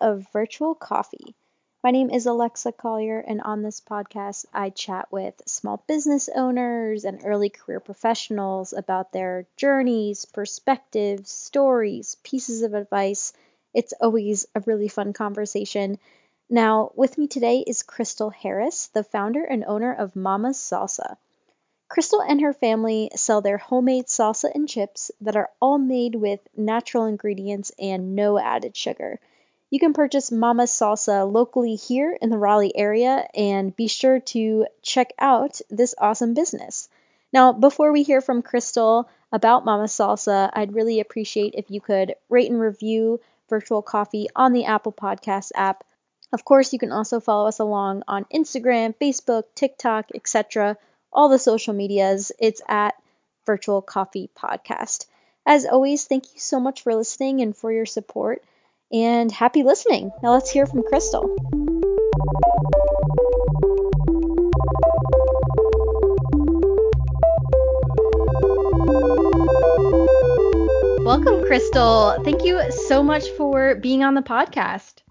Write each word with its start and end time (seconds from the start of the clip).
of 0.00 0.26
Virtual 0.32 0.74
Coffee. 0.74 1.34
My 1.82 1.90
name 1.90 2.10
is 2.10 2.26
Alexa 2.26 2.72
Collier, 2.72 3.20
and 3.20 3.40
on 3.40 3.62
this 3.62 3.80
podcast, 3.80 4.46
I 4.52 4.70
chat 4.70 5.10
with 5.10 5.40
small 5.46 5.82
business 5.86 6.28
owners 6.34 7.04
and 7.04 7.20
early 7.24 7.48
career 7.48 7.80
professionals 7.80 8.72
about 8.72 9.12
their 9.12 9.46
journeys, 9.56 10.24
perspectives, 10.24 11.30
stories, 11.30 12.16
pieces 12.22 12.62
of 12.62 12.74
advice. 12.74 13.32
It's 13.72 13.94
always 14.00 14.46
a 14.54 14.60
really 14.60 14.88
fun 14.88 15.12
conversation. 15.12 15.98
Now, 16.48 16.92
with 16.94 17.16
me 17.16 17.28
today 17.28 17.64
is 17.66 17.82
Crystal 17.82 18.30
Harris, 18.30 18.88
the 18.88 19.04
founder 19.04 19.44
and 19.44 19.64
owner 19.64 19.92
of 19.92 20.16
Mama's 20.16 20.58
Salsa. 20.58 21.16
Crystal 21.88 22.22
and 22.22 22.40
her 22.40 22.52
family 22.52 23.10
sell 23.16 23.40
their 23.40 23.58
homemade 23.58 24.06
salsa 24.06 24.50
and 24.54 24.68
chips 24.68 25.10
that 25.20 25.34
are 25.34 25.50
all 25.60 25.78
made 25.78 26.14
with 26.14 26.40
natural 26.56 27.06
ingredients 27.06 27.72
and 27.78 28.14
no 28.14 28.38
added 28.38 28.76
sugar. 28.76 29.18
You 29.70 29.78
can 29.78 29.92
purchase 29.92 30.30
Mama 30.30 30.64
Salsa 30.64 31.30
locally 31.30 31.76
here 31.76 32.16
in 32.20 32.28
the 32.28 32.38
Raleigh 32.38 32.76
area 32.76 33.26
and 33.34 33.74
be 33.74 33.86
sure 33.88 34.20
to 34.20 34.66
check 34.82 35.12
out 35.18 35.60
this 35.70 35.94
awesome 35.96 36.34
business. 36.34 36.88
Now, 37.32 37.52
before 37.52 37.92
we 37.92 38.02
hear 38.02 38.20
from 38.20 38.42
Crystal 38.42 39.08
about 39.32 39.64
Mama 39.64 39.84
Salsa, 39.84 40.50
I'd 40.52 40.74
really 40.74 41.00
appreciate 41.00 41.54
if 41.56 41.70
you 41.70 41.80
could 41.80 42.14
rate 42.28 42.50
and 42.50 42.60
review 42.60 43.20
Virtual 43.48 43.82
Coffee 43.82 44.28
on 44.34 44.52
the 44.52 44.64
Apple 44.64 44.92
Podcast 44.92 45.52
app. 45.54 45.84
Of 46.32 46.44
course, 46.44 46.72
you 46.72 46.78
can 46.78 46.92
also 46.92 47.20
follow 47.20 47.46
us 47.48 47.60
along 47.60 48.02
on 48.08 48.26
Instagram, 48.34 48.94
Facebook, 49.00 49.44
TikTok, 49.54 50.10
etc 50.14 50.76
all 51.12 51.28
the 51.28 51.38
social 51.38 51.74
medias. 51.74 52.32
It's 52.38 52.62
at 52.68 52.94
Virtual 53.46 53.82
Coffee 53.82 54.30
Podcast. 54.36 55.06
As 55.46 55.66
always, 55.66 56.04
thank 56.04 56.32
you 56.34 56.40
so 56.40 56.60
much 56.60 56.82
for 56.82 56.94
listening 56.94 57.40
and 57.40 57.56
for 57.56 57.72
your 57.72 57.86
support, 57.86 58.42
and 58.92 59.30
happy 59.30 59.62
listening. 59.62 60.10
Now 60.22 60.32
let's 60.32 60.50
hear 60.50 60.66
from 60.66 60.82
Crystal. 60.82 61.34
Welcome, 71.04 71.44
Crystal. 71.44 72.22
Thank 72.22 72.44
you 72.44 72.60
so 72.70 73.02
much 73.02 73.28
for 73.30 73.74
being 73.74 74.04
on 74.04 74.14
the 74.14 74.22
podcast. 74.22 75.02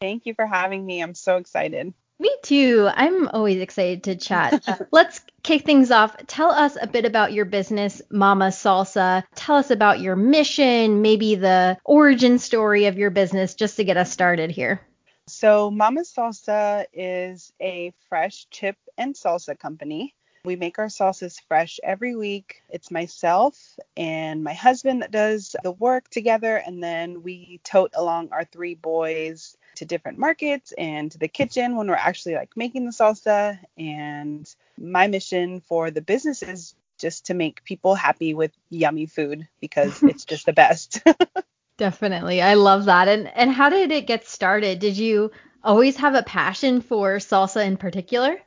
Thank 0.00 0.26
you 0.26 0.34
for 0.34 0.46
having 0.46 0.84
me. 0.84 1.02
I'm 1.02 1.14
so 1.14 1.36
excited. 1.36 1.94
Me 2.18 2.36
too. 2.42 2.88
I'm 2.92 3.28
always 3.28 3.60
excited 3.60 4.04
to 4.04 4.16
chat. 4.16 4.66
Let's 4.92 5.20
kick 5.44 5.64
things 5.64 5.92
off. 5.92 6.16
Tell 6.26 6.50
us 6.50 6.76
a 6.80 6.88
bit 6.88 7.04
about 7.04 7.32
your 7.32 7.44
business, 7.44 8.02
Mama 8.10 8.46
Salsa. 8.46 9.22
Tell 9.36 9.56
us 9.56 9.70
about 9.70 10.00
your 10.00 10.16
mission, 10.16 11.02
maybe 11.02 11.36
the 11.36 11.78
origin 11.84 12.40
story 12.40 12.86
of 12.86 12.98
your 12.98 13.10
business, 13.10 13.54
just 13.54 13.76
to 13.76 13.84
get 13.84 13.96
us 13.96 14.10
started 14.10 14.50
here. 14.50 14.80
So, 15.28 15.70
Mama 15.70 16.00
Salsa 16.00 16.86
is 16.92 17.52
a 17.60 17.92
fresh 18.08 18.46
chip 18.50 18.76
and 18.98 19.14
salsa 19.14 19.58
company. 19.58 20.14
We 20.44 20.56
make 20.56 20.78
our 20.78 20.88
salsas 20.88 21.40
fresh 21.48 21.80
every 21.82 22.14
week. 22.14 22.62
It's 22.68 22.90
myself 22.90 23.56
and 23.96 24.44
my 24.44 24.52
husband 24.52 25.00
that 25.00 25.10
does 25.10 25.56
the 25.62 25.72
work 25.72 26.10
together, 26.10 26.56
and 26.56 26.82
then 26.82 27.22
we 27.22 27.60
tote 27.64 27.92
along 27.94 28.30
our 28.32 28.44
three 28.44 28.74
boys 28.74 29.56
to 29.76 29.84
different 29.84 30.18
markets 30.18 30.72
and 30.76 31.10
to 31.12 31.18
the 31.18 31.28
kitchen 31.28 31.76
when 31.76 31.88
we're 31.88 31.94
actually 31.94 32.34
like 32.34 32.56
making 32.56 32.84
the 32.84 32.92
salsa. 32.92 33.58
And 33.76 34.52
my 34.78 35.06
mission 35.06 35.60
for 35.60 35.90
the 35.90 36.02
business 36.02 36.42
is 36.42 36.74
just 36.98 37.26
to 37.26 37.34
make 37.34 37.64
people 37.64 37.94
happy 37.94 38.34
with 38.34 38.52
yummy 38.70 39.06
food 39.06 39.48
because 39.60 40.02
it's 40.02 40.24
just 40.24 40.46
the 40.46 40.52
best. 40.52 41.00
Definitely. 41.76 42.40
I 42.40 42.54
love 42.54 42.84
that. 42.84 43.08
And 43.08 43.28
and 43.34 43.50
how 43.50 43.68
did 43.68 43.90
it 43.90 44.06
get 44.06 44.26
started? 44.26 44.78
Did 44.78 44.96
you 44.96 45.32
always 45.62 45.96
have 45.96 46.14
a 46.14 46.22
passion 46.22 46.80
for 46.80 47.16
salsa 47.16 47.66
in 47.66 47.76
particular? 47.76 48.38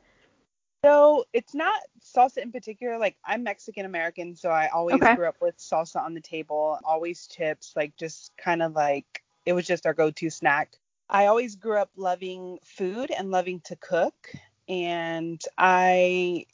So 0.86 1.26
it's 1.34 1.54
not 1.54 1.80
salsa 2.02 2.38
in 2.38 2.52
particular. 2.52 2.98
Like 2.98 3.18
I'm 3.26 3.44
Mexican 3.44 3.86
American, 3.86 4.36
so 4.36 4.50
I 4.50 4.68
always 4.68 4.96
okay. 4.96 5.16
grew 5.16 5.28
up 5.28 5.42
with 5.42 5.58
salsa 5.58 6.02
on 6.02 6.14
the 6.14 6.22
table, 6.22 6.80
always 6.86 7.28
chips, 7.28 7.74
like 7.76 7.98
just 7.98 8.32
kind 8.38 8.62
of 8.62 8.74
like 8.74 9.24
it 9.46 9.54
was 9.54 9.66
just 9.66 9.86
our 9.86 9.94
go-to 9.94 10.30
snack. 10.30 10.78
I 11.10 11.28
always 11.28 11.56
grew 11.56 11.78
up 11.78 11.90
loving 11.96 12.60
food 12.64 13.12
and 13.12 13.32
loving 13.32 13.62
to 13.66 13.76
cook. 13.76 14.32
And 14.68 15.42
I 15.58 16.46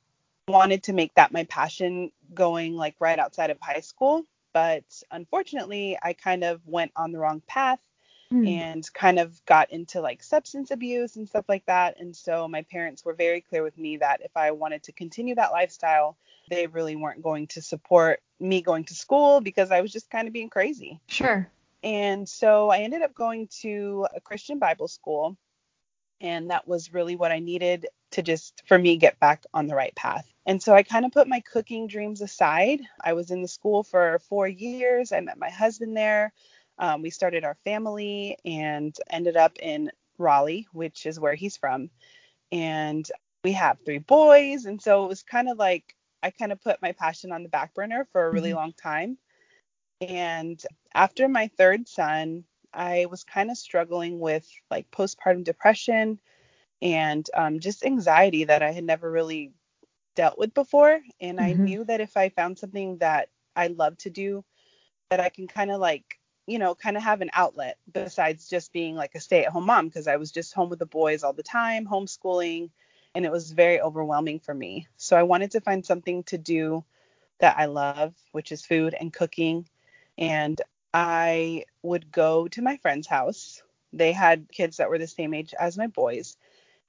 wanted 0.48 0.84
to 0.84 0.94
make 0.94 1.14
that 1.16 1.32
my 1.32 1.46
passion 1.46 2.12
going 2.34 2.76
like 2.76 2.96
right 3.00 3.18
outside 3.18 3.50
of 3.50 3.58
high 3.60 3.80
school. 3.80 4.26
But 4.54 4.84
unfortunately, 5.12 5.98
I 6.02 6.14
kind 6.14 6.44
of 6.44 6.62
went 6.66 6.92
on 6.96 7.12
the 7.12 7.20
wrong 7.20 7.42
path 7.48 7.80
mm. 8.32 8.48
and 8.48 8.84
kind 8.94 9.18
of 9.18 9.44
got 9.46 9.72
into 9.72 10.02
like 10.02 10.22
substance 10.22 10.70
abuse 10.70 11.16
and 11.16 11.28
stuff 11.28 11.46
like 11.48 11.66
that. 11.66 12.00
And 12.00 12.16
so 12.16 12.48
my 12.48 12.62
parents 12.64 13.04
were 13.04 13.14
very 13.14 13.42
clear 13.42 13.64
with 13.64 13.78
me 13.78 13.98
that 13.98 14.22
if 14.24 14.32
I 14.36 14.52
wanted 14.52 14.84
to 14.84 14.92
continue 14.92 15.36
that 15.36 15.52
lifestyle, 15.52 16.18
they 16.50 16.68
really 16.68 16.96
weren't 16.96 17.24
going 17.24 17.48
to 17.48 17.62
support 17.62 18.22
me 18.40 18.62
going 18.62 18.84
to 18.86 18.94
school 18.94 19.42
because 19.42 19.72
I 19.72 19.82
was 19.82 19.92
just 19.92 20.10
kind 20.10 20.28
of 20.28 20.34
being 20.34 20.50
crazy. 20.50 21.00
Sure. 21.08 21.50
And 21.84 22.28
so 22.28 22.70
I 22.70 22.80
ended 22.80 23.02
up 23.02 23.14
going 23.14 23.50
to 23.62 24.08
a 24.16 24.22
Christian 24.22 24.58
Bible 24.58 24.88
school. 24.88 25.38
And 26.22 26.50
that 26.52 26.68
was 26.68 26.94
really 26.94 27.18
what 27.18 27.34
I 27.34 27.40
needed 27.40 27.88
to 28.12 28.22
just, 28.22 28.64
for 28.66 28.80
me, 28.80 28.96
get 28.96 29.20
back 29.20 29.44
on 29.54 29.68
the 29.68 29.76
right 29.76 29.94
path. 29.96 30.26
And 30.46 30.64
so 30.64 30.74
I 30.74 30.84
kind 30.84 31.06
of 31.06 31.12
put 31.12 31.28
my 31.28 31.42
cooking 31.42 31.88
dreams 31.88 32.22
aside. 32.22 32.82
I 33.04 33.14
was 33.14 33.32
in 33.32 33.42
the 33.42 33.48
school 33.48 33.84
for 33.84 34.20
four 34.30 34.48
years. 34.48 35.12
I 35.12 35.20
met 35.20 35.38
my 35.38 35.50
husband 35.50 35.98
there. 35.98 36.32
Um, 36.78 37.02
we 37.02 37.10
started 37.10 37.44
our 37.44 37.58
family 37.66 38.38
and 38.46 38.96
ended 39.10 39.36
up 39.36 39.58
in 39.60 39.92
Raleigh, 40.18 40.68
which 40.72 41.06
is 41.06 41.20
where 41.20 41.36
he's 41.36 41.58
from. 41.58 41.90
And 42.52 43.06
we 43.44 43.52
have 43.54 43.80
three 43.84 44.00
boys. 44.00 44.66
And 44.66 44.82
so 44.82 45.04
it 45.04 45.10
was 45.10 45.24
kind 45.24 45.50
of 45.50 45.58
like 45.58 45.96
I 46.22 46.32
kind 46.32 46.54
of 46.54 46.62
put 46.62 46.82
my 46.82 46.94
passion 46.94 47.34
on 47.34 47.44
the 47.44 47.50
back 47.50 47.74
burner 47.74 48.08
for 48.12 48.26
a 48.26 48.32
really 48.32 48.50
mm-hmm. 48.50 48.60
long 48.60 48.74
time. 48.74 49.18
And 50.10 50.62
after 50.94 51.28
my 51.28 51.50
third 51.58 51.88
son, 51.88 52.44
I 52.74 53.06
was 53.10 53.24
kind 53.24 53.52
of 53.52 53.58
struggling 53.58 54.20
with 54.20 54.48
like 54.72 54.90
postpartum 54.92 55.44
depression 55.44 56.20
and 56.82 57.28
um, 57.34 57.60
just 57.60 57.86
anxiety 57.86 58.46
that 58.46 58.64
I 58.64 58.72
had 58.72 58.84
never 58.84 59.10
really 59.10 59.54
dealt 60.16 60.38
with 60.38 60.54
before. 60.54 61.00
And 61.22 61.40
mm-hmm. 61.40 61.62
I 61.62 61.64
knew 61.64 61.84
that 61.86 62.02
if 62.02 62.18
I 62.18 62.30
found 62.30 62.58
something 62.58 62.98
that 62.98 63.30
I 63.56 63.68
love 63.68 63.98
to 64.00 64.10
do, 64.10 64.44
that 65.10 65.20
I 65.20 65.30
can 65.30 65.48
kind 65.48 65.72
of 65.72 65.80
like, 65.80 66.20
you 66.48 66.60
know, 66.60 66.76
kind 66.76 66.98
of 66.98 67.04
have 67.04 67.22
an 67.22 67.30
outlet 67.34 67.78
besides 67.92 68.50
just 68.50 68.74
being 68.74 68.96
like 68.96 69.16
a 69.16 69.20
stay 69.20 69.46
at 69.46 69.52
home 69.52 69.66
mom 69.66 69.88
because 69.88 70.08
I 70.08 70.18
was 70.18 70.32
just 70.32 70.54
home 70.54 70.70
with 70.70 70.80
the 70.80 70.86
boys 70.86 71.24
all 71.24 71.34
the 71.34 71.44
time, 71.44 71.86
homeschooling, 71.86 72.70
and 73.16 73.26
it 73.26 73.32
was 73.32 73.52
very 73.52 73.80
overwhelming 73.80 74.40
for 74.40 74.54
me. 74.54 74.88
So 74.98 75.16
I 75.16 75.24
wanted 75.24 75.52
to 75.52 75.62
find 75.62 75.86
something 75.86 76.24
to 76.24 76.38
do 76.38 76.84
that 77.40 77.58
I 77.58 77.66
love, 77.66 78.14
which 78.32 78.52
is 78.52 78.66
food 78.66 78.96
and 79.00 79.14
cooking 79.14 79.68
and 80.18 80.62
I 80.94 81.66
would 81.82 82.12
go 82.12 82.48
to 82.50 82.62
my 82.62 82.78
friend's 82.78 83.08
house. 83.08 83.62
They 83.92 84.12
had 84.12 84.52
kids 84.52 84.78
that 84.78 84.90
were 84.90 84.98
the 84.98 85.08
same 85.08 85.34
age 85.34 85.54
as 85.60 85.78
my 85.78 85.88
boys, 85.88 86.38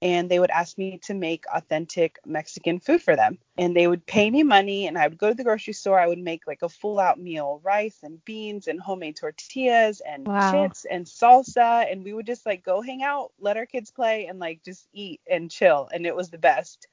and 0.03 0.31
they 0.31 0.39
would 0.39 0.51
ask 0.51 0.77
me 0.77 0.99
to 1.05 1.15
make 1.15 1.45
authentic 1.55 2.19
Mexican 2.27 2.81
food 2.81 3.03
for 3.03 3.17
them. 3.17 3.39
And 3.57 3.75
they 3.75 3.87
would 3.87 4.07
pay 4.07 4.31
me 4.31 4.43
money, 4.43 4.87
and 4.87 4.99
I 4.99 5.07
would 5.07 5.19
go 5.19 5.29
to 5.29 5.34
the 5.34 5.45
grocery 5.45 5.73
store. 5.73 5.99
I 5.99 6.07
would 6.07 6.19
make 6.19 6.47
like 6.47 6.63
a 6.63 6.69
full 6.69 6.99
out 6.99 7.19
meal 7.19 7.61
rice 7.63 7.99
and 8.03 8.25
beans 8.25 8.69
and 8.69 8.81
homemade 8.81 9.17
tortillas 9.17 10.03
and 10.07 10.27
wow. 10.27 10.51
chips 10.51 10.84
and 10.91 11.07
salsa. 11.07 11.91
And 11.91 12.05
we 12.05 12.13
would 12.13 12.27
just 12.27 12.45
like 12.45 12.63
go 12.63 12.83
hang 12.83 13.03
out, 13.03 13.33
let 13.39 13.57
our 13.57 13.67
kids 13.67 13.91
play, 13.91 14.27
and 14.27 14.39
like 14.39 14.63
just 14.63 14.87
eat 14.93 15.21
and 15.31 15.51
chill. 15.51 15.89
And 15.93 16.07
it 16.07 16.16
was 16.16 16.31
the 16.31 16.39
best. 16.39 16.89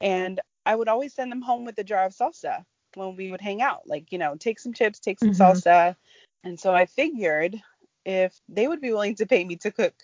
And 0.00 0.40
I 0.64 0.76
would 0.76 0.88
always 0.88 1.14
send 1.14 1.32
them 1.32 1.42
home 1.42 1.64
with 1.64 1.78
a 1.78 1.84
jar 1.84 2.04
of 2.04 2.12
salsa 2.12 2.64
when 2.96 3.16
we 3.16 3.30
would 3.30 3.40
hang 3.40 3.62
out. 3.62 3.82
Like, 3.86 4.10
you 4.10 4.18
know, 4.18 4.36
take 4.36 4.58
some 4.58 4.72
chips, 4.72 4.98
take 4.98 5.18
some 5.18 5.30
mm-hmm. 5.30 5.42
salsa. 5.42 5.96
And 6.44 6.58
so 6.58 6.74
I 6.74 6.86
figured 6.86 7.60
if 8.04 8.38
they 8.48 8.66
would 8.66 8.80
be 8.80 8.90
willing 8.90 9.16
to 9.16 9.26
pay 9.26 9.44
me 9.44 9.56
to 9.56 9.70
cook 9.70 9.94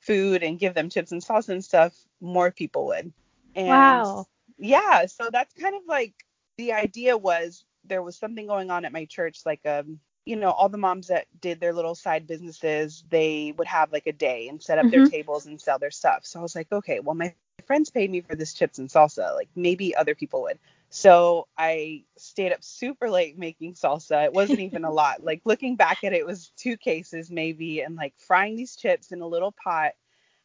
food 0.00 0.42
and 0.42 0.58
give 0.58 0.74
them 0.74 0.90
chips 0.90 1.12
and 1.12 1.22
salsa 1.22 1.50
and 1.50 1.64
stuff, 1.64 1.94
more 2.20 2.50
people 2.50 2.86
would. 2.86 3.12
And 3.54 3.68
wow. 3.68 4.26
Yeah, 4.58 5.06
so 5.06 5.28
that's 5.30 5.54
kind 5.54 5.74
of 5.74 5.82
like 5.86 6.14
the 6.56 6.72
idea 6.72 7.16
was 7.16 7.64
there 7.84 8.02
was 8.02 8.16
something 8.16 8.46
going 8.46 8.70
on 8.70 8.84
at 8.84 8.92
my 8.92 9.04
church 9.04 9.40
like 9.46 9.60
um 9.64 9.98
you 10.24 10.36
know 10.36 10.50
all 10.50 10.68
the 10.68 10.78
moms 10.78 11.06
that 11.08 11.26
did 11.40 11.60
their 11.60 11.72
little 11.72 11.94
side 11.94 12.26
businesses 12.26 13.04
they 13.10 13.54
would 13.56 13.66
have 13.66 13.92
like 13.92 14.06
a 14.06 14.12
day 14.12 14.48
and 14.48 14.62
set 14.62 14.78
up 14.78 14.86
mm-hmm. 14.86 15.02
their 15.02 15.06
tables 15.08 15.46
and 15.46 15.60
sell 15.60 15.78
their 15.78 15.90
stuff 15.90 16.24
so 16.24 16.38
i 16.38 16.42
was 16.42 16.54
like 16.54 16.70
okay 16.72 17.00
well 17.00 17.14
my 17.14 17.32
friends 17.66 17.90
paid 17.90 18.10
me 18.10 18.20
for 18.20 18.34
this 18.34 18.54
chips 18.54 18.78
and 18.78 18.88
salsa 18.88 19.34
like 19.34 19.48
maybe 19.54 19.94
other 19.94 20.14
people 20.14 20.42
would 20.42 20.58
so 20.96 21.46
I 21.58 22.04
stayed 22.16 22.54
up 22.54 22.64
super 22.64 23.10
late 23.10 23.36
making 23.36 23.74
salsa. 23.74 24.24
It 24.24 24.32
wasn't 24.32 24.60
even 24.60 24.82
a 24.82 24.90
lot. 24.90 25.22
Like 25.22 25.42
looking 25.44 25.76
back 25.76 26.02
at 26.04 26.14
it, 26.14 26.20
it 26.20 26.26
was 26.26 26.52
two 26.56 26.78
cases 26.78 27.30
maybe, 27.30 27.82
and 27.82 27.96
like 27.96 28.14
frying 28.16 28.56
these 28.56 28.76
chips 28.76 29.12
in 29.12 29.20
a 29.20 29.26
little 29.26 29.52
pot 29.62 29.92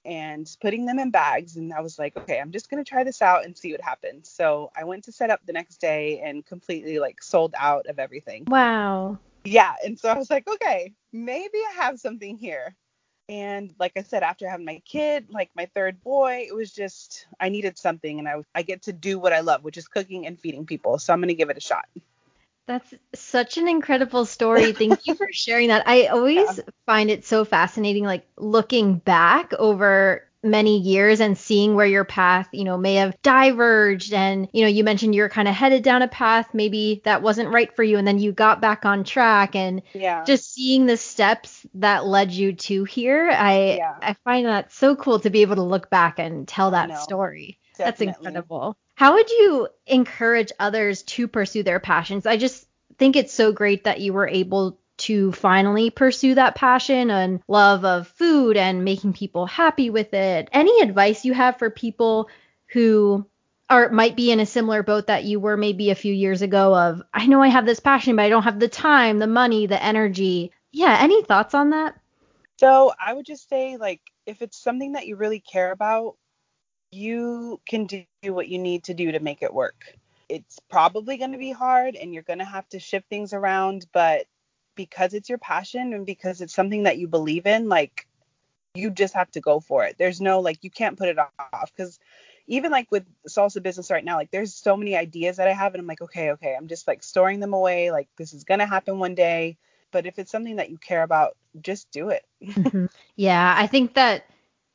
and 0.03 0.53
putting 0.61 0.85
them 0.85 0.99
in 0.99 1.09
bags. 1.09 1.55
And 1.55 1.71
I 1.71 1.79
was 1.79 1.97
like, 1.97 2.17
okay, 2.17 2.41
I'm 2.41 2.51
just 2.51 2.69
gonna 2.69 2.83
try 2.83 3.05
this 3.05 3.21
out 3.21 3.45
and 3.45 3.57
see 3.57 3.71
what 3.71 3.79
happens. 3.79 4.29
So 4.29 4.69
I 4.75 4.83
went 4.83 5.05
to 5.05 5.13
set 5.13 5.29
up 5.29 5.39
the 5.45 5.53
next 5.53 5.77
day 5.77 6.19
and 6.19 6.45
completely 6.45 6.99
like 6.99 7.23
sold 7.23 7.53
out 7.57 7.87
of 7.87 7.97
everything. 7.97 8.43
Wow. 8.47 9.19
Yeah. 9.45 9.75
And 9.85 9.97
so 9.97 10.09
I 10.09 10.17
was 10.17 10.29
like, 10.29 10.49
okay, 10.49 10.91
maybe 11.13 11.59
I 11.59 11.81
have 11.81 11.97
something 11.97 12.35
here. 12.37 12.75
And 13.31 13.73
like 13.79 13.93
I 13.95 14.03
said, 14.03 14.23
after 14.23 14.49
having 14.49 14.65
my 14.65 14.81
kid, 14.83 15.27
like 15.29 15.51
my 15.55 15.65
third 15.73 16.03
boy, 16.03 16.45
it 16.49 16.53
was 16.53 16.69
just 16.69 17.27
I 17.39 17.47
needed 17.47 17.77
something, 17.77 18.19
and 18.19 18.27
I 18.27 18.43
I 18.53 18.61
get 18.61 18.81
to 18.83 18.93
do 18.93 19.17
what 19.19 19.31
I 19.31 19.39
love, 19.39 19.63
which 19.63 19.77
is 19.77 19.87
cooking 19.87 20.27
and 20.27 20.37
feeding 20.37 20.65
people. 20.65 20.99
So 20.99 21.13
I'm 21.13 21.21
gonna 21.21 21.33
give 21.33 21.49
it 21.49 21.55
a 21.55 21.61
shot. 21.61 21.85
That's 22.67 22.93
such 23.15 23.57
an 23.57 23.69
incredible 23.69 24.25
story. 24.25 24.73
Thank 24.73 25.07
you 25.07 25.15
for 25.15 25.27
sharing 25.31 25.69
that. 25.69 25.87
I 25.87 26.07
always 26.07 26.57
yeah. 26.57 26.63
find 26.85 27.09
it 27.09 27.23
so 27.23 27.45
fascinating, 27.45 28.03
like 28.03 28.27
looking 28.35 28.95
back 28.95 29.53
over 29.53 30.27
many 30.43 30.79
years 30.79 31.19
and 31.19 31.37
seeing 31.37 31.75
where 31.75 31.85
your 31.85 32.03
path, 32.03 32.49
you 32.51 32.63
know, 32.63 32.77
may 32.77 32.95
have 32.95 33.21
diverged. 33.21 34.13
And, 34.13 34.47
you 34.53 34.61
know, 34.63 34.67
you 34.67 34.83
mentioned 34.83 35.13
you're 35.13 35.29
kind 35.29 35.47
of 35.47 35.53
headed 35.53 35.83
down 35.83 36.01
a 36.01 36.07
path 36.07 36.49
maybe 36.53 37.01
that 37.05 37.21
wasn't 37.21 37.49
right 37.49 37.75
for 37.75 37.83
you. 37.83 37.97
And 37.97 38.07
then 38.07 38.19
you 38.19 38.31
got 38.31 38.61
back 38.61 38.85
on 38.85 39.03
track 39.03 39.55
and 39.55 39.81
yeah. 39.93 40.23
just 40.23 40.53
seeing 40.53 40.85
the 40.85 40.97
steps 40.97 41.65
that 41.75 42.05
led 42.05 42.31
you 42.31 42.53
to 42.53 42.83
here. 42.83 43.29
I, 43.29 43.75
yeah. 43.77 43.97
I 44.01 44.13
find 44.23 44.47
that 44.47 44.71
so 44.73 44.95
cool 44.95 45.19
to 45.19 45.29
be 45.29 45.41
able 45.41 45.55
to 45.55 45.63
look 45.63 45.89
back 45.89 46.19
and 46.19 46.47
tell 46.47 46.71
that 46.71 46.99
story. 46.99 47.59
Definitely. 47.77 48.05
That's 48.05 48.17
incredible. 48.17 48.77
How 48.95 49.13
would 49.13 49.29
you 49.29 49.67
encourage 49.87 50.51
others 50.59 51.03
to 51.03 51.27
pursue 51.27 51.63
their 51.63 51.79
passions? 51.79 52.25
I 52.25 52.37
just 52.37 52.67
think 52.97 53.15
it's 53.15 53.33
so 53.33 53.51
great 53.51 53.85
that 53.85 53.99
you 53.99 54.13
were 54.13 54.27
able 54.27 54.79
to 55.01 55.31
finally 55.31 55.89
pursue 55.89 56.35
that 56.35 56.55
passion 56.55 57.09
and 57.09 57.41
love 57.47 57.85
of 57.85 58.07
food 58.07 58.57
and 58.57 58.85
making 58.85 59.13
people 59.13 59.45
happy 59.45 59.89
with 59.89 60.13
it. 60.13 60.49
Any 60.51 60.81
advice 60.81 61.25
you 61.25 61.33
have 61.33 61.57
for 61.57 61.69
people 61.69 62.29
who 62.67 63.25
are 63.69 63.89
might 63.89 64.15
be 64.15 64.31
in 64.31 64.39
a 64.39 64.45
similar 64.45 64.83
boat 64.83 65.07
that 65.07 65.23
you 65.23 65.39
were 65.39 65.57
maybe 65.57 65.89
a 65.89 65.95
few 65.95 66.13
years 66.13 66.41
ago 66.41 66.75
of 66.75 67.01
I 67.13 67.25
know 67.25 67.41
I 67.41 67.47
have 67.47 67.65
this 67.65 67.79
passion 67.79 68.15
but 68.15 68.25
I 68.25 68.29
don't 68.29 68.43
have 68.43 68.59
the 68.59 68.67
time, 68.67 69.19
the 69.19 69.27
money, 69.27 69.65
the 69.65 69.81
energy. 69.81 70.51
Yeah, 70.71 70.97
any 70.99 71.23
thoughts 71.23 71.53
on 71.53 71.71
that? 71.71 71.95
So, 72.57 72.93
I 73.03 73.13
would 73.13 73.25
just 73.25 73.49
say 73.49 73.77
like 73.77 74.01
if 74.25 74.41
it's 74.41 74.61
something 74.61 74.93
that 74.93 75.07
you 75.07 75.15
really 75.15 75.39
care 75.39 75.71
about, 75.71 76.15
you 76.91 77.59
can 77.67 77.85
do 77.87 78.05
what 78.25 78.49
you 78.49 78.59
need 78.59 78.83
to 78.83 78.93
do 78.93 79.13
to 79.13 79.19
make 79.19 79.41
it 79.41 79.53
work. 79.53 79.97
It's 80.29 80.59
probably 80.69 81.17
going 81.17 81.31
to 81.31 81.37
be 81.37 81.51
hard 81.51 81.95
and 81.95 82.13
you're 82.13 82.23
going 82.23 82.39
to 82.39 82.45
have 82.45 82.67
to 82.69 82.79
shift 82.79 83.09
things 83.09 83.33
around, 83.33 83.85
but 83.93 84.25
because 84.75 85.13
it's 85.13 85.29
your 85.29 85.37
passion 85.37 85.93
and 85.93 86.05
because 86.05 86.41
it's 86.41 86.53
something 86.53 86.83
that 86.83 86.97
you 86.97 87.07
believe 87.07 87.45
in, 87.45 87.69
like 87.69 88.07
you 88.73 88.89
just 88.89 89.13
have 89.13 89.29
to 89.31 89.41
go 89.41 89.59
for 89.59 89.83
it. 89.83 89.97
There's 89.97 90.21
no 90.21 90.39
like 90.39 90.63
you 90.63 90.69
can't 90.69 90.97
put 90.97 91.09
it 91.09 91.17
off 91.19 91.71
because 91.75 91.99
even 92.47 92.71
like 92.71 92.91
with 92.91 93.05
salsa 93.27 93.61
business 93.61 93.91
right 93.91 94.03
now, 94.03 94.17
like 94.17 94.31
there's 94.31 94.53
so 94.53 94.75
many 94.75 94.95
ideas 94.95 95.37
that 95.37 95.47
I 95.47 95.53
have 95.53 95.73
and 95.73 95.81
I'm 95.81 95.87
like, 95.87 96.01
okay, 96.01 96.31
okay, 96.31 96.55
I'm 96.57 96.67
just 96.67 96.87
like 96.87 97.03
storing 97.03 97.39
them 97.39 97.53
away. 97.53 97.91
Like 97.91 98.09
this 98.17 98.33
is 98.33 98.43
gonna 98.43 98.65
happen 98.65 98.99
one 98.99 99.15
day. 99.15 99.57
But 99.91 100.05
if 100.05 100.19
it's 100.19 100.31
something 100.31 100.55
that 100.55 100.69
you 100.69 100.77
care 100.77 101.03
about, 101.03 101.35
just 101.61 101.91
do 101.91 102.09
it. 102.09 102.23
mm-hmm. 102.43 102.85
Yeah, 103.15 103.53
I 103.57 103.67
think 103.67 103.95
that 103.95 104.25